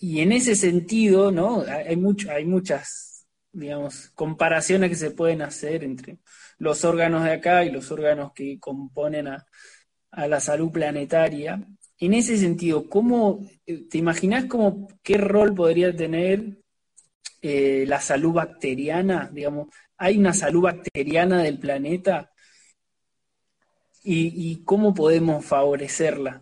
[0.00, 1.62] y en ese sentido, ¿no?
[1.62, 3.16] Hay, mucho, hay muchas
[3.56, 6.18] digamos, comparaciones que se pueden hacer entre
[6.58, 9.46] los órganos de acá y los órganos que componen a,
[10.12, 11.66] la salud planetaria.
[11.98, 16.58] En ese sentido, ¿cómo te imaginas como qué rol podría tener
[17.40, 19.30] eh, la salud bacteriana?
[19.32, 22.30] Digamos, ¿hay una salud bacteriana del planeta?
[24.08, 26.40] ¿Y, cómo podemos favorecerla?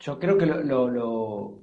[0.00, 1.62] Yo creo que lo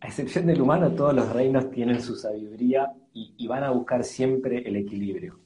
[0.00, 4.66] a excepción del humano, todos los reinos tienen su sabiduría y, van a buscar siempre
[4.66, 5.38] el equilibrio.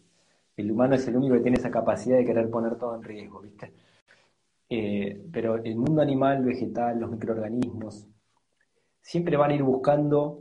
[0.56, 3.40] El humano es el único que tiene esa capacidad de querer poner todo en riesgo,
[3.40, 3.72] ¿viste?
[4.68, 8.06] Eh, pero el mundo animal, vegetal, los microorganismos,
[9.00, 10.40] siempre van a ir buscando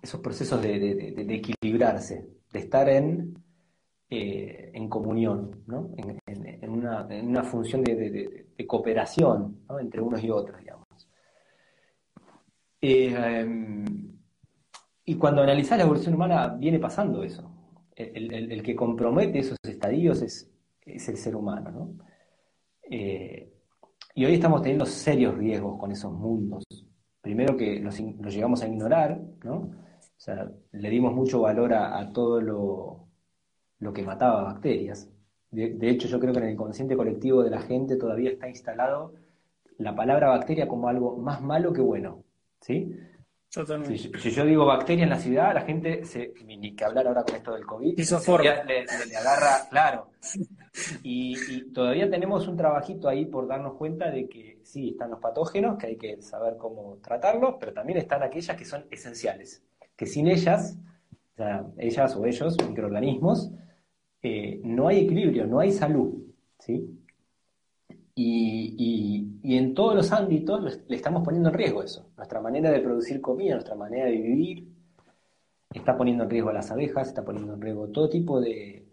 [0.00, 3.34] esos procesos de, equilibrarse, de estar en,
[4.08, 5.90] eh, en comunión, ¿no?
[5.96, 10.86] en, una, función de, cooperación entre unos y otros, digamos.
[12.80, 13.84] Eh,
[15.04, 17.57] y cuando analizás la evolución humana, viene pasando eso.
[17.98, 20.50] El, que compromete esos estadios es,
[20.86, 21.70] el ser humano.
[21.70, 22.04] ¿no?
[22.90, 23.52] Eh,
[24.14, 26.64] y hoy estamos teniendo serios riesgos con esos mundos.
[27.20, 29.56] Primero que los, llegamos a ignorar, ¿no?
[29.56, 35.10] O sea, le dimos mucho valor a, todo lo, que mataba bacterias.
[35.50, 38.48] De, de, hecho, yo creo que en el consciente colectivo de la gente todavía está
[38.48, 39.14] instalado
[39.78, 42.24] la palabra bacteria como algo más malo que bueno.
[42.60, 42.92] ¿Sí?
[43.50, 47.34] Si, yo digo bacteria en la ciudad, la gente, se, ni que hablar ahora con
[47.34, 47.96] esto del COVID,
[48.66, 50.10] le, le, agarra, claro.
[51.02, 55.78] Y, todavía tenemos un trabajito ahí por darnos cuenta de que sí, están los patógenos,
[55.78, 59.64] que hay que saber cómo tratarlos, pero también están aquellas que son esenciales,
[59.96, 60.76] que sin ellas,
[61.32, 63.50] o sea, ellas o ellos, microorganismos,
[64.22, 66.22] eh, no hay equilibrio, no hay salud,
[66.58, 66.97] ¿sí?
[68.20, 72.10] Y, en todos los ámbitos le estamos poniendo en riesgo eso.
[72.16, 74.68] Nuestra manera de producir comida, nuestra manera de vivir,
[75.72, 78.86] está poniendo en riesgo a las abejas, está poniendo en riesgo todo tipo de,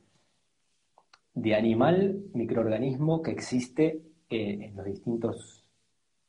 [1.33, 5.65] de animal, microorganismo que existe eh, en los distintos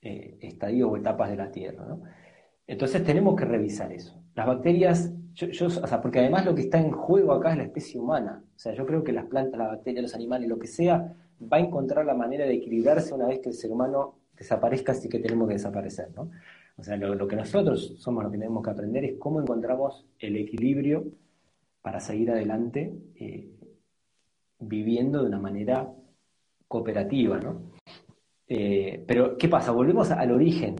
[0.01, 1.85] eh, estadios o etapas de la Tierra.
[2.67, 4.23] Entonces tenemos que revisar eso.
[4.35, 7.65] Las bacterias, yo, o sea, porque además lo que está en juego acá es la
[7.65, 8.43] especie humana.
[8.57, 11.59] O sea, yo creo que las plantas, las bacterias, los animales, lo que sea, va
[11.59, 15.19] a encontrar la manera de equilibrarse una vez que el ser humano desaparezca, así que
[15.19, 16.31] tenemos que desaparecer, ¿no?
[16.79, 20.37] O sea, lo, que nosotros somos lo que tenemos que aprender es cómo encontramos el
[20.37, 21.07] equilibrio
[21.81, 23.51] para seguir adelante eh,
[24.59, 25.91] viviendo de una manera
[26.69, 27.73] cooperativa, ¿no?
[28.49, 29.73] Eh, pero, ¿qué pasa?
[29.73, 30.77] Volvemos al origen.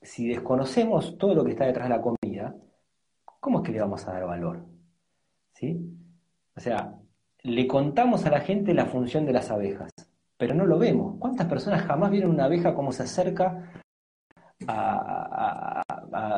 [0.00, 2.56] Si desconocemos todo lo que está detrás de la comida,
[3.40, 4.64] ¿cómo es que le vamos a dar valor?
[5.52, 5.78] ¿Sí?
[6.56, 6.98] O sea,
[7.44, 9.90] le contamos a la gente la función de las abejas,
[10.36, 11.16] pero no lo vemos.
[11.18, 13.70] ¿Cuántas personas jamás vieron una abeja cómo se acerca
[14.66, 15.82] a,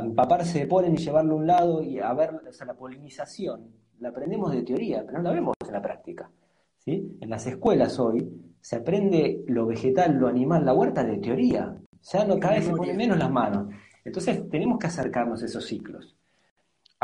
[0.02, 2.32] empaparse de polen y llevarlo a un lado y a ver
[2.66, 3.86] la polinización?
[3.98, 6.30] la aprendemos de teoría, pero no la vemos en la práctica.
[6.78, 7.16] ¿sí?
[7.20, 8.28] En las escuelas hoy
[8.60, 11.74] se aprende lo vegetal, lo animal, la huerta de teoría.
[12.02, 13.72] Ya no, cada vez se ponen menos las manos.
[14.04, 16.14] Entonces tenemos que acercarnos a esos ciclos,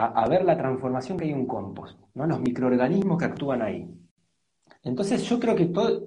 [0.07, 2.27] a, ver la transformación que hay en un compost, ¿no?
[2.27, 3.89] los microorganismos que actúan ahí.
[4.83, 6.03] Entonces yo creo que todo,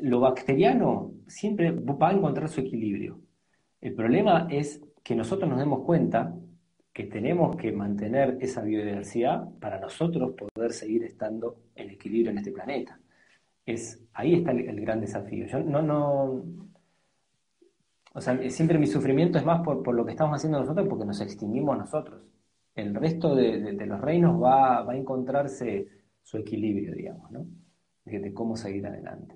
[0.00, 3.20] lo bacteriano siempre va a encontrar su equilibrio.
[3.80, 6.34] El problema es que nosotros nos demos cuenta
[6.92, 12.50] que tenemos que mantener esa biodiversidad para nosotros poder seguir estando en equilibrio en este
[12.50, 12.98] planeta.
[13.64, 15.46] Es, ahí está el, gran desafío.
[15.46, 16.42] Yo no, no,
[18.14, 21.20] o sea, siempre mi sufrimiento es más por, lo que estamos haciendo nosotros porque nos
[21.20, 22.20] extinguimos nosotros.
[22.78, 25.88] El resto de, los reinos va, va, a encontrarse
[26.22, 27.44] su equilibrio, digamos, ¿no?
[28.04, 29.34] De, cómo seguir adelante.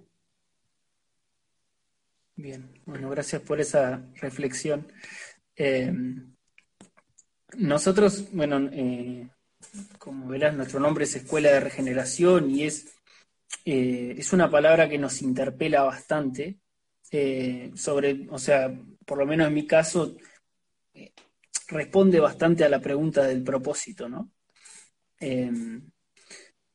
[2.36, 4.86] Bien, bueno, gracias por esa reflexión.
[5.56, 5.92] Eh,
[7.58, 9.28] nosotros, bueno, eh,
[9.98, 12.94] como verás, nuestro nombre es Escuela de Regeneración y es,
[13.64, 16.60] eh, es una palabra que nos interpela bastante
[17.74, 18.72] sobre, o sea,
[19.04, 20.16] por lo menos en mi caso,
[21.68, 24.30] responde bastante a la pregunta del propósito, ¿no?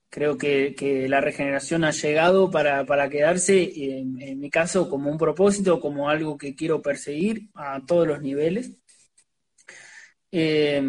[0.09, 6.09] creo que, la regeneración ha llegado para, quedarse, en, mi caso, como un propósito, como
[6.09, 8.71] algo que quiero perseguir a todos los niveles.
[10.31, 10.81] Eh,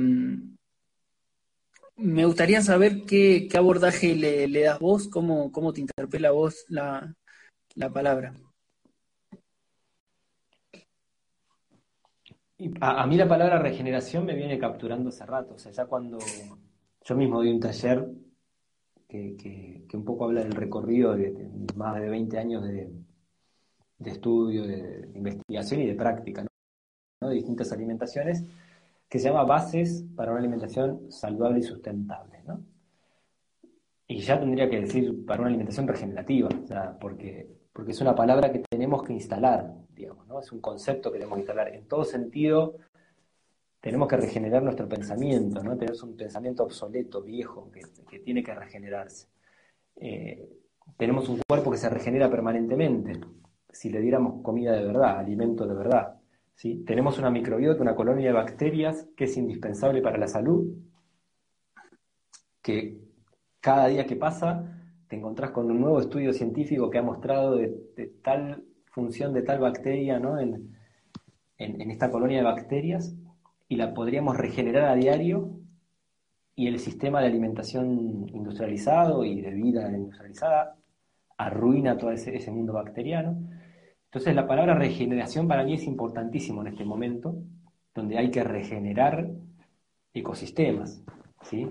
[1.98, 7.14] me gustaría saber qué, abordaje le, das vos, cómo, cómo te interpela vos la,
[7.92, 8.34] palabra.
[12.80, 16.18] A, a, mí la palabra regeneración me viene capturando hace rato, o sea, ya cuando
[17.05, 18.09] yo mismo doy un taller
[19.09, 22.90] que, un poco habla del recorrido de, más de 20 años de,
[24.05, 26.47] estudio, de, investigación y de práctica,
[27.20, 28.44] de distintas alimentaciones,
[29.09, 32.39] que se llama Bases para una alimentación saludable y sustentable.
[34.06, 36.48] Y ya tendría que decir para una alimentación regenerativa,
[37.01, 40.40] porque, porque es una palabra que tenemos que instalar, digamos, ¿no?
[40.40, 42.76] es un concepto que tenemos que instalar en todo sentido
[43.80, 45.76] tenemos que regenerar nuestro pensamiento, ¿no?
[45.76, 49.28] Tenemos un pensamiento obsoleto, viejo, que, tiene que regenerarse.
[49.96, 50.48] Eh,
[50.96, 53.20] tenemos un cuerpo que se regenera permanentemente,
[53.70, 56.20] si le diéramos comida de verdad, alimento de verdad.
[56.54, 56.82] ¿sí?
[56.84, 60.74] Tenemos una microbiota, una colonia de bacterias que es indispensable para la salud,
[62.62, 62.98] que
[63.60, 64.74] cada día que pasa
[65.06, 67.70] te encontrás con un nuevo estudio científico que ha mostrado de,
[68.22, 70.39] tal función de tal bacteria ¿no?
[70.39, 70.74] en,
[71.59, 73.15] en esta colonia de bacterias
[73.69, 75.51] y la podríamos regenerar a diario
[76.55, 80.77] y el sistema de alimentación industrializado y de vida industrializada
[81.36, 83.39] arruina todo ese, mundo bacteriano.
[84.06, 87.36] Entonces la palabra regeneración para mí es importantísimo en este momento,
[87.94, 89.31] donde hay que regenerar
[90.12, 91.05] ecosistemas.
[91.43, 91.69] ¿sí?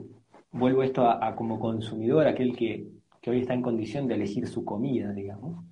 [0.51, 2.87] Vuelvo esto a, como consumidor, aquel que,
[3.21, 5.65] que hoy está en condición de elegir su comida, digamos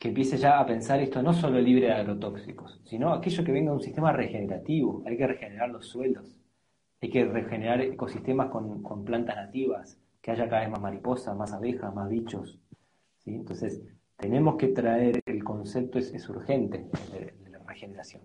[0.00, 3.70] que empiece ya a pensar esto no solo libre de agrotóxicos, sino aquello que venga
[3.70, 5.02] de un sistema regenerativo.
[5.04, 6.40] Hay que regenerar los suelos,
[7.02, 11.94] hay que regenerar ecosistemas con, plantas nativas, que haya cada vez más mariposas, más abejas,
[11.94, 12.58] más bichos.
[13.18, 13.34] ¿sí?
[13.34, 13.82] Entonces,
[14.16, 18.22] tenemos que traer el concepto, es, urgente, de, la regeneración.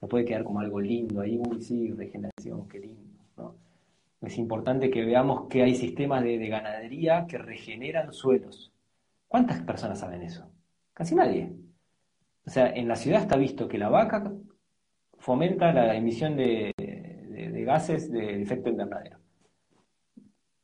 [0.00, 3.54] No puede quedar como algo lindo ahí, uy, sí, regeneración, qué lindo.
[4.22, 8.72] Es importante que veamos que hay sistemas de ganadería que regeneran suelos.
[9.28, 10.50] ¿Cuántas personas saben eso?
[10.98, 11.52] Casi nadie.
[12.44, 14.32] O sea, en la ciudad está visto que la vaca
[15.18, 16.72] fomenta la emisión de,
[17.64, 19.18] gases de efecto invernadero.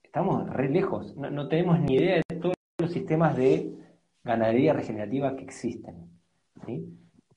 [0.03, 3.75] Estamos re lejos, no, tenemos ni idea de todos los sistemas de
[4.25, 6.11] ganadería regenerativa que existen.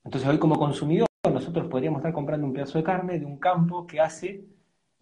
[0.02, 3.86] Entonces hoy como consumidor nosotros podríamos estar comprando un pedazo de carne de un campo
[3.86, 4.44] que hace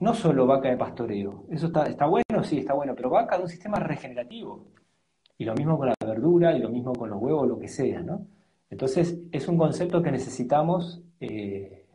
[0.00, 3.44] no solo vaca de pastoreo, eso está, está bueno, sí, está bueno, pero vaca de
[3.44, 4.66] un sistema regenerativo.
[5.38, 8.00] Y lo mismo con la verdura y lo mismo con los huevos, lo que sea,
[8.00, 8.26] ¿no?
[8.70, 11.86] Entonces, es un concepto que necesitamos eh,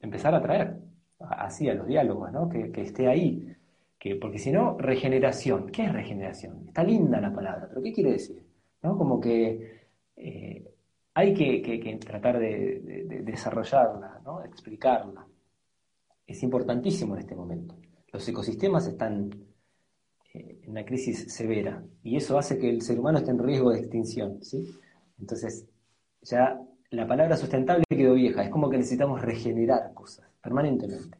[0.00, 0.78] empezar a traer,
[1.18, 2.48] así a los diálogos, ¿no?
[2.48, 3.54] Que, esté ahí.
[3.98, 5.70] Que, porque si no, regeneración.
[5.70, 6.64] ¿Qué es regeneración?
[6.68, 8.42] Está linda la palabra, pero ¿qué quiere decir?
[8.82, 8.98] ¿No?
[8.98, 10.74] Como que eh,
[11.14, 14.44] hay que, tratar de, desarrollarla, ¿no?
[14.44, 15.26] explicarla.
[16.26, 17.76] Es importantísimo en este momento.
[18.12, 19.30] Los ecosistemas están
[20.66, 24.42] una crisis severa y eso hace que el ser humano esté en riesgo de extinción.
[24.42, 24.74] ¿sí?
[25.18, 25.66] Entonces,
[26.22, 31.18] ya la palabra sustentable quedó vieja, es como que necesitamos regenerar cosas permanentemente.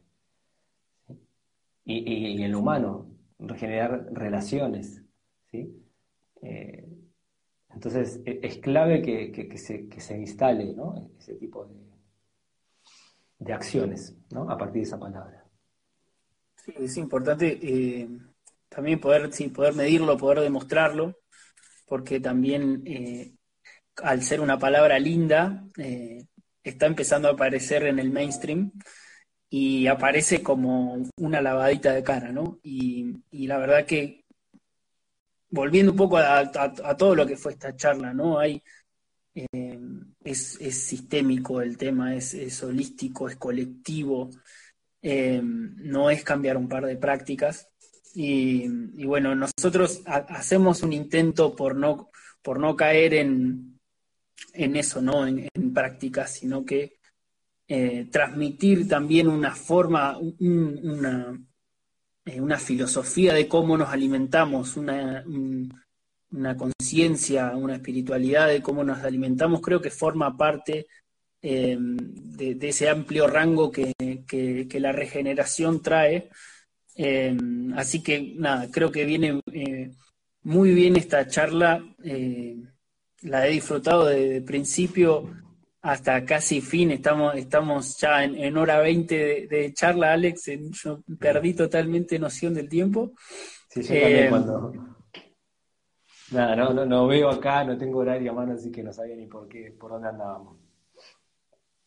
[1.86, 3.07] Y, en lo humano,
[3.39, 5.03] regenerar relaciones.
[5.51, 5.85] ¿sí?
[6.43, 6.89] Eh,
[7.74, 10.74] entonces, e, es clave que, se, instale
[11.19, 11.74] ese tipo de,
[13.39, 14.51] de acciones ¿no?
[14.51, 15.45] a partir de esa palabra.
[16.57, 18.09] Sí, es importante eh,
[18.75, 21.21] también poder, sí, poder medirlo, poder demostrarlo,
[21.87, 23.35] porque también eh,
[24.03, 26.27] al ser una palabra linda, eh,
[26.63, 28.73] está empezando a aparecer en el mainstream
[29.49, 32.59] y aparece como una lavadita de cara, ¿no?
[32.63, 33.15] Y,
[33.47, 34.25] la verdad que,
[35.51, 36.51] volviendo un poco a,
[36.97, 38.39] todo lo que fue esta charla, ¿no?
[38.39, 38.61] Hay,
[39.35, 39.79] eh,
[40.25, 44.31] es, sistémico el tema, es, holístico, es colectivo,
[45.03, 47.69] no es cambiar un par de prácticas.
[48.15, 48.69] Y,
[49.05, 52.11] bueno, nosotros hacemos un intento por no,
[52.43, 53.81] por no caer en,
[54.53, 55.27] en eso, ¿no?
[55.27, 56.99] En, prácticas, sino que
[57.66, 61.36] eh, transmitir también una forma, una,
[62.24, 65.24] eh, una, filosofía de cómo nos alimentamos, una,
[66.31, 70.86] una conciencia, una espiritualidad de cómo nos alimentamos, creo que forma parte
[71.47, 73.93] eh, de, ese amplio rango que,
[74.81, 76.31] la regeneración trae.
[77.77, 79.41] Así que nada, creo que viene
[80.43, 81.83] muy bien esta charla
[83.25, 85.31] la he disfrutado desde principio
[85.83, 86.91] hasta casi fin.
[86.91, 90.51] Estamos, estamos ya en, hora 20 de, charla, Alex.
[90.73, 93.12] Yo perdí totalmente noción del tiempo.
[93.69, 94.73] Sí, yo también eh, cuando.
[96.31, 99.27] Nada, no, no, veo acá, no tengo horario a mano, así que no sabía ni
[99.27, 100.59] por qué, por dónde andábamos.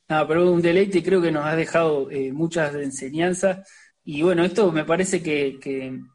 [0.10, 3.68] Ah, pero un deleite, creo que nos ha dejado eh, muchas enseñanzas.
[4.10, 5.60] Y bueno, esto me parece que,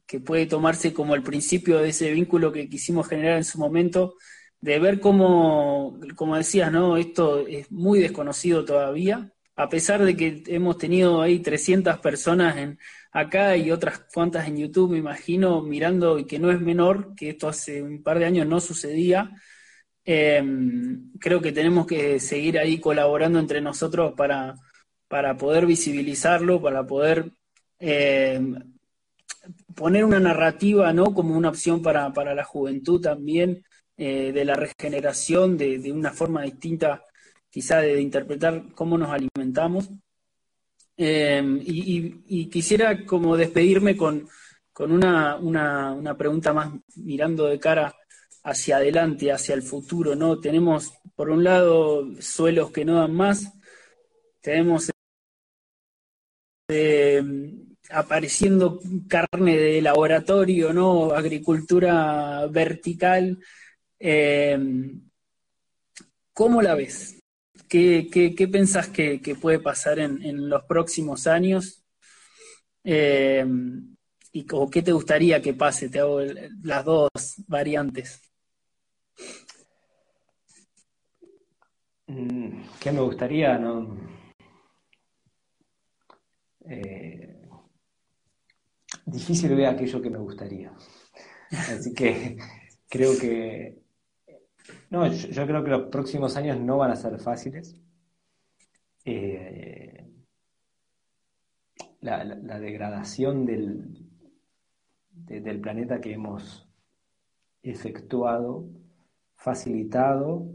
[0.06, 4.14] que puede tomarse como el principio de ese vínculo que quisimos generar en su momento
[4.62, 6.96] de ver cómo, como decías, ¿no?
[6.96, 12.78] Esto es muy desconocido todavía, a pesar de que hemos tenido ahí 300 personas en,
[13.12, 17.30] acá y otras cuantas en YouTube, me imagino, mirando, y que no es menor, que
[17.30, 19.30] esto hace un par de años no sucedía.
[20.04, 24.54] Em, creo que tenemos que seguir ahí colaborando entre nosotros para,
[25.08, 27.32] para poder visibilizarlo, para poder
[27.82, 28.56] em,
[29.74, 31.12] poner una narrativa, ¿no?
[31.14, 33.64] Como una opción para, para la juventud también,
[33.96, 37.04] eh, de la regeneración, de, una forma distinta
[37.50, 39.90] quizá de, interpretar cómo nos alimentamos.
[40.96, 44.28] Em, y, quisiera como despedirme con,
[44.78, 47.94] una, una, pregunta más mirando de cara
[48.44, 50.40] hacia adelante, hacia el futuro, ¿no?
[50.40, 53.52] Tenemos, por un lado, suelos que no dan más,
[54.40, 54.90] tenemos
[56.68, 57.61] em,
[57.92, 61.12] apareciendo carne de laboratorio, ¿no?
[61.12, 63.38] Agricultura vertical,
[63.98, 64.58] eh,
[66.32, 67.20] ¿Cómo la ves?
[67.68, 71.84] ¿Qué, qué, pensás que, puede pasar en, los próximos años?
[72.84, 73.44] Eh,
[74.32, 75.88] y, ¿O qué te gustaría que pase?
[75.88, 76.20] Te hago
[76.62, 77.10] las dos
[77.46, 78.20] variantes.
[82.06, 83.58] Mm, ¿Qué me gustaría?
[83.58, 83.96] No?
[86.66, 87.31] Eh,
[89.04, 90.72] difícil ver aquello que me gustaría.
[91.50, 92.38] Así que
[92.88, 93.82] creo que
[94.90, 97.74] no, yo, creo que los próximos años no van a ser fáciles.
[99.04, 100.06] Eh,
[102.00, 102.24] la,
[102.60, 104.06] degradación del,
[105.10, 106.68] del planeta que hemos
[107.62, 108.68] efectuado,
[109.34, 110.46] facilitado,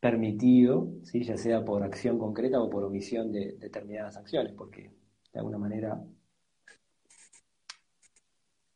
[0.00, 1.22] permitido, ¿sí?
[1.22, 4.92] ya sea por acción concreta o por omisión de determinadas acciones, porque
[5.32, 6.02] de alguna manera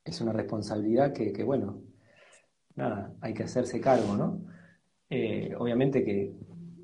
[0.05, 1.83] es una responsabilidad que, que bueno,
[2.77, 4.41] nada, hay que hacerse cargo, ¿no?
[5.09, 6.35] Eh, obviamente que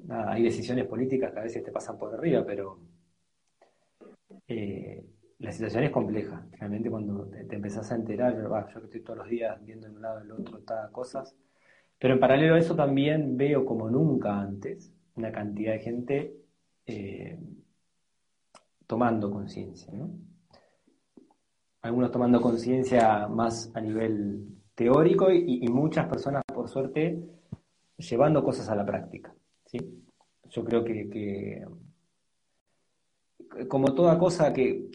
[0.08, 2.80] hay decisiones políticas que a veces te pasan por arriba, pero
[4.48, 5.04] eh,
[5.38, 6.46] la situación es compleja.
[6.52, 10.02] Realmente cuando te, empezás a enterar, yo que estoy todos los días viendo de un
[10.02, 10.60] lado del otro
[10.92, 11.36] cosas,
[11.98, 16.36] pero en paralelo a eso también veo como nunca antes una cantidad de gente
[16.86, 17.38] eh,
[18.86, 20.10] tomando conciencia, ¿no?
[21.82, 27.22] Algunos tomando conciencia más a nivel teórico y, muchas personas, por suerte,
[27.96, 29.34] llevando cosas a la práctica.
[29.66, 29.78] ¿sí?
[30.50, 31.66] Yo creo que,
[33.68, 34.90] como toda cosa que,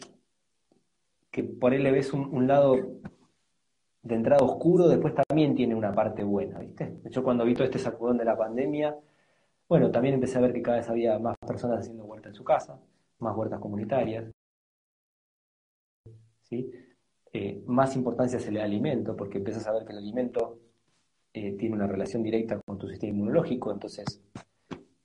[1.30, 2.76] que por él le ves un, lado
[4.02, 6.98] de entrada oscuro, después también tiene una parte buena, ¿viste?
[7.10, 8.96] Yo cuando vi todo este sacudón de la pandemia,
[9.68, 12.44] bueno, también empecé a ver que cada vez había más personas haciendo huerta en su
[12.44, 12.78] casa,
[13.18, 14.24] más huertas comunitarias,
[16.48, 16.70] ¿sí?
[17.32, 20.58] Eh, más importancia se le da al alimento, porque empiezas a ver que el alimento
[21.32, 24.22] eh, tiene una relación directa con tu sistema inmunológico, entonces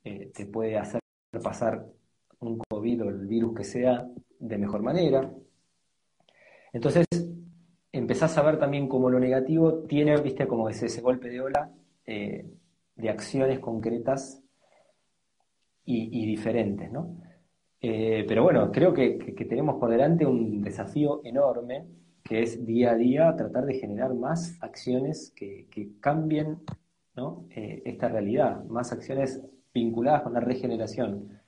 [0.04, 1.02] eh, te puede hacer
[1.44, 1.86] pasar
[2.40, 4.08] un COVID o el virus que sea
[4.40, 5.32] de mejor manera.
[6.74, 7.06] Entonces,
[7.92, 11.72] empezás a ver también como lo negativo tiene, viste, como ese, ese golpe de ola
[12.06, 14.44] de acciones concretas
[15.86, 17.18] y, y diferentes, ¿no?
[17.82, 19.18] Eh, pero bueno, creo que,
[19.50, 21.88] tenemos por delante un desafío enorme,
[22.24, 25.68] que es día a día tratar de generar más acciones que,
[26.00, 26.60] cambien
[27.50, 29.42] eh, esta realidad, más acciones
[29.74, 31.40] vinculadas con la regeneración.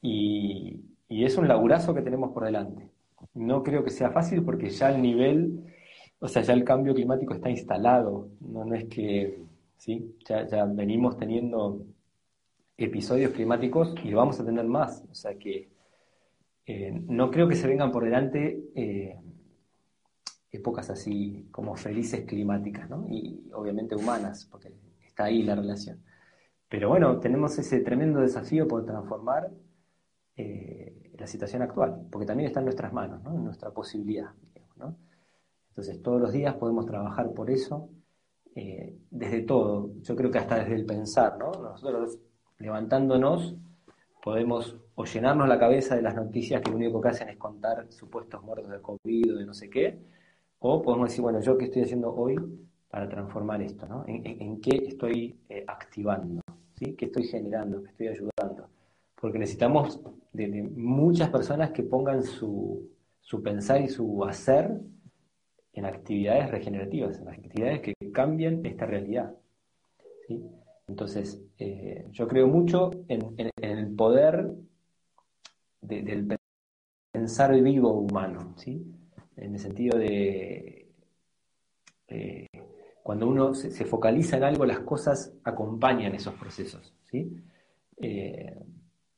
[0.00, 2.88] Y, es un laburazo que tenemos por delante.
[3.34, 5.64] No creo que sea fácil porque ya el nivel,
[6.18, 9.38] o sea, ya el cambio climático está instalado, no, es que,
[9.76, 10.16] ¿sí?
[10.28, 11.86] Ya venimos teniendo
[12.76, 15.02] episodios climáticos y lo vamos a tener más.
[15.10, 15.70] O sea que
[16.66, 19.18] eh, no creo que se vengan por delante eh,
[20.50, 23.06] épocas así como felices climáticas, ¿no?
[23.08, 24.72] Y obviamente humanas, porque
[25.04, 26.02] está ahí la relación.
[26.68, 29.50] Pero bueno, tenemos ese tremendo desafío por transformar
[30.36, 33.34] eh, la situación actual, porque también está en nuestras manos, ¿no?
[33.34, 34.32] en nuestra posibilidad.
[35.68, 37.90] Entonces, todos los días podemos trabajar por eso,
[39.10, 41.52] desde todo, yo creo que hasta desde el pensar, ¿no?
[41.52, 42.18] Nosotros
[42.58, 43.56] levantándonos,
[44.22, 47.86] podemos o llenarnos la cabeza de las noticias que lo único que hacen es contar
[47.90, 49.98] supuestos muertos de COVID o de no sé qué,
[50.58, 52.36] o podemos decir, bueno, ¿yo qué estoy haciendo hoy
[52.88, 53.86] para transformar esto?
[53.86, 54.04] ¿no?
[54.06, 56.40] ¿En, qué estoy eh, activando?
[56.74, 57.82] ¿Qué estoy generando?
[57.82, 58.68] ¿Qué estoy ayudando?
[59.14, 60.00] Porque necesitamos
[60.32, 64.80] de, muchas personas que pongan su, su pensar y su hacer
[65.72, 69.34] en actividades regenerativas, en actividades que cambien esta realidad.
[70.26, 70.42] ¿sí?
[70.88, 74.52] Entonces, eh, yo creo mucho en, el poder
[75.80, 76.38] del
[77.12, 78.86] pensar vivo humano, ¿sí?
[79.36, 80.88] En el sentido de
[82.08, 82.46] eh,
[83.02, 87.42] cuando uno se, focaliza en algo, las cosas acompañan esos procesos, ¿sí?
[87.98, 88.56] Eh,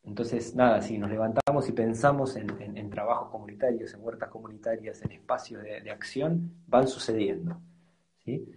[0.04, 5.62] entonces, nada, si nos levantamos y pensamos en, trabajos comunitarios, en huertas comunitarias, en espacios
[5.62, 7.60] de acción, van sucediendo.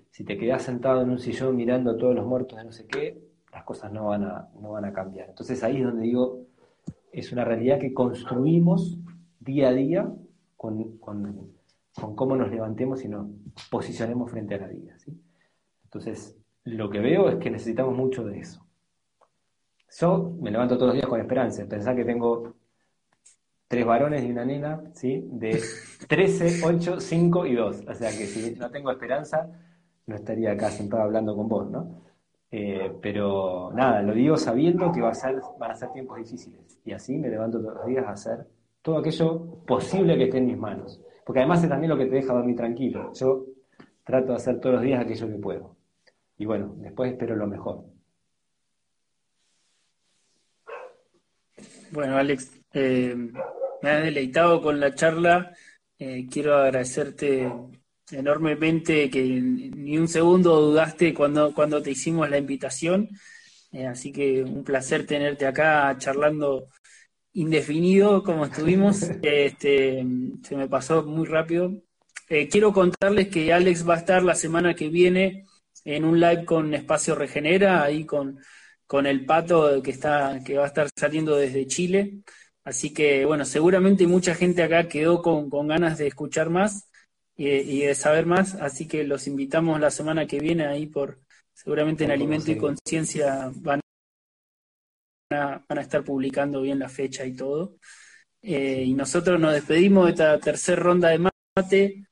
[0.09, 2.85] Si te quedas sentado en un sillón mirando a todos los muertos de no sé
[2.87, 3.21] qué,
[3.51, 5.29] las cosas no van a, no van a cambiar.
[5.29, 6.45] Entonces ahí es donde digo,
[7.11, 8.97] es una realidad que construimos
[9.39, 10.13] día a día
[10.55, 10.97] con,
[12.15, 13.27] cómo nos levantemos y nos
[13.69, 14.95] posicionemos frente a la vida.
[15.83, 18.65] Entonces, lo que veo es que necesitamos mucho de eso.
[19.99, 22.53] Yo me levanto todos los días con esperanza, pensar que tengo
[23.71, 25.25] tres varones y una nena, ¿sí?
[25.31, 25.57] De
[26.05, 27.83] 13, 8, 5 y 2.
[27.87, 29.47] O sea que si no tengo esperanza,
[30.07, 32.01] no estaría acá sentado hablando con vos, ¿no?
[32.51, 36.81] Eh, pero nada, lo digo sabiendo que va a ser, van a ser tiempos difíciles.
[36.83, 38.45] Y así me levanto todos los días a hacer
[38.81, 41.01] todo aquello posible que esté en mis manos.
[41.25, 43.13] Porque además es también lo que te deja dormir tranquilo.
[43.13, 43.45] Yo
[44.03, 45.77] trato de hacer todos los días aquello que puedo.
[46.37, 47.85] Y bueno, después espero lo mejor.
[51.93, 53.15] Bueno, Alex, eh,
[53.81, 55.53] me ha deleitado con la charla.
[55.97, 57.51] Eh, quiero agradecerte
[58.11, 63.09] enormemente que ni un segundo dudaste cuando, cuando te hicimos la invitación.
[63.71, 66.67] Eh, así que un placer tenerte acá charlando
[67.33, 69.01] indefinido como estuvimos.
[69.21, 70.05] Este,
[70.43, 71.73] se me pasó muy rápido.
[72.29, 75.45] Eh, quiero contarles que Alex va a estar la semana que viene
[75.83, 78.39] en un live con Espacio Regenera, ahí con,
[78.87, 82.21] con el pato que, está, que va a estar saliendo desde Chile.
[82.63, 86.89] Así que, bueno, seguramente mucha gente acá quedó con, ganas de escuchar más
[87.35, 91.19] y, de saber más, así que los invitamos la semana que viene ahí por,
[91.53, 93.81] seguramente en Alimento y Conciencia van
[95.31, 97.77] a, van a estar publicando bien la fecha y todo.
[98.43, 102.07] Eh, y nosotros nos despedimos de esta tercera ronda de mate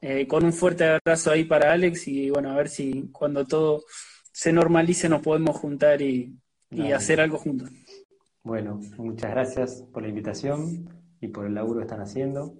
[0.00, 3.84] eh, con un fuerte abrazo ahí para Alex y bueno, a ver si cuando todo
[4.32, 6.36] se normalice nos podemos juntar y,
[6.70, 7.70] y hacer algo juntos.
[8.44, 10.88] Bueno, muchas gracias por la invitación
[11.20, 12.54] y por el laburo que están haciendo.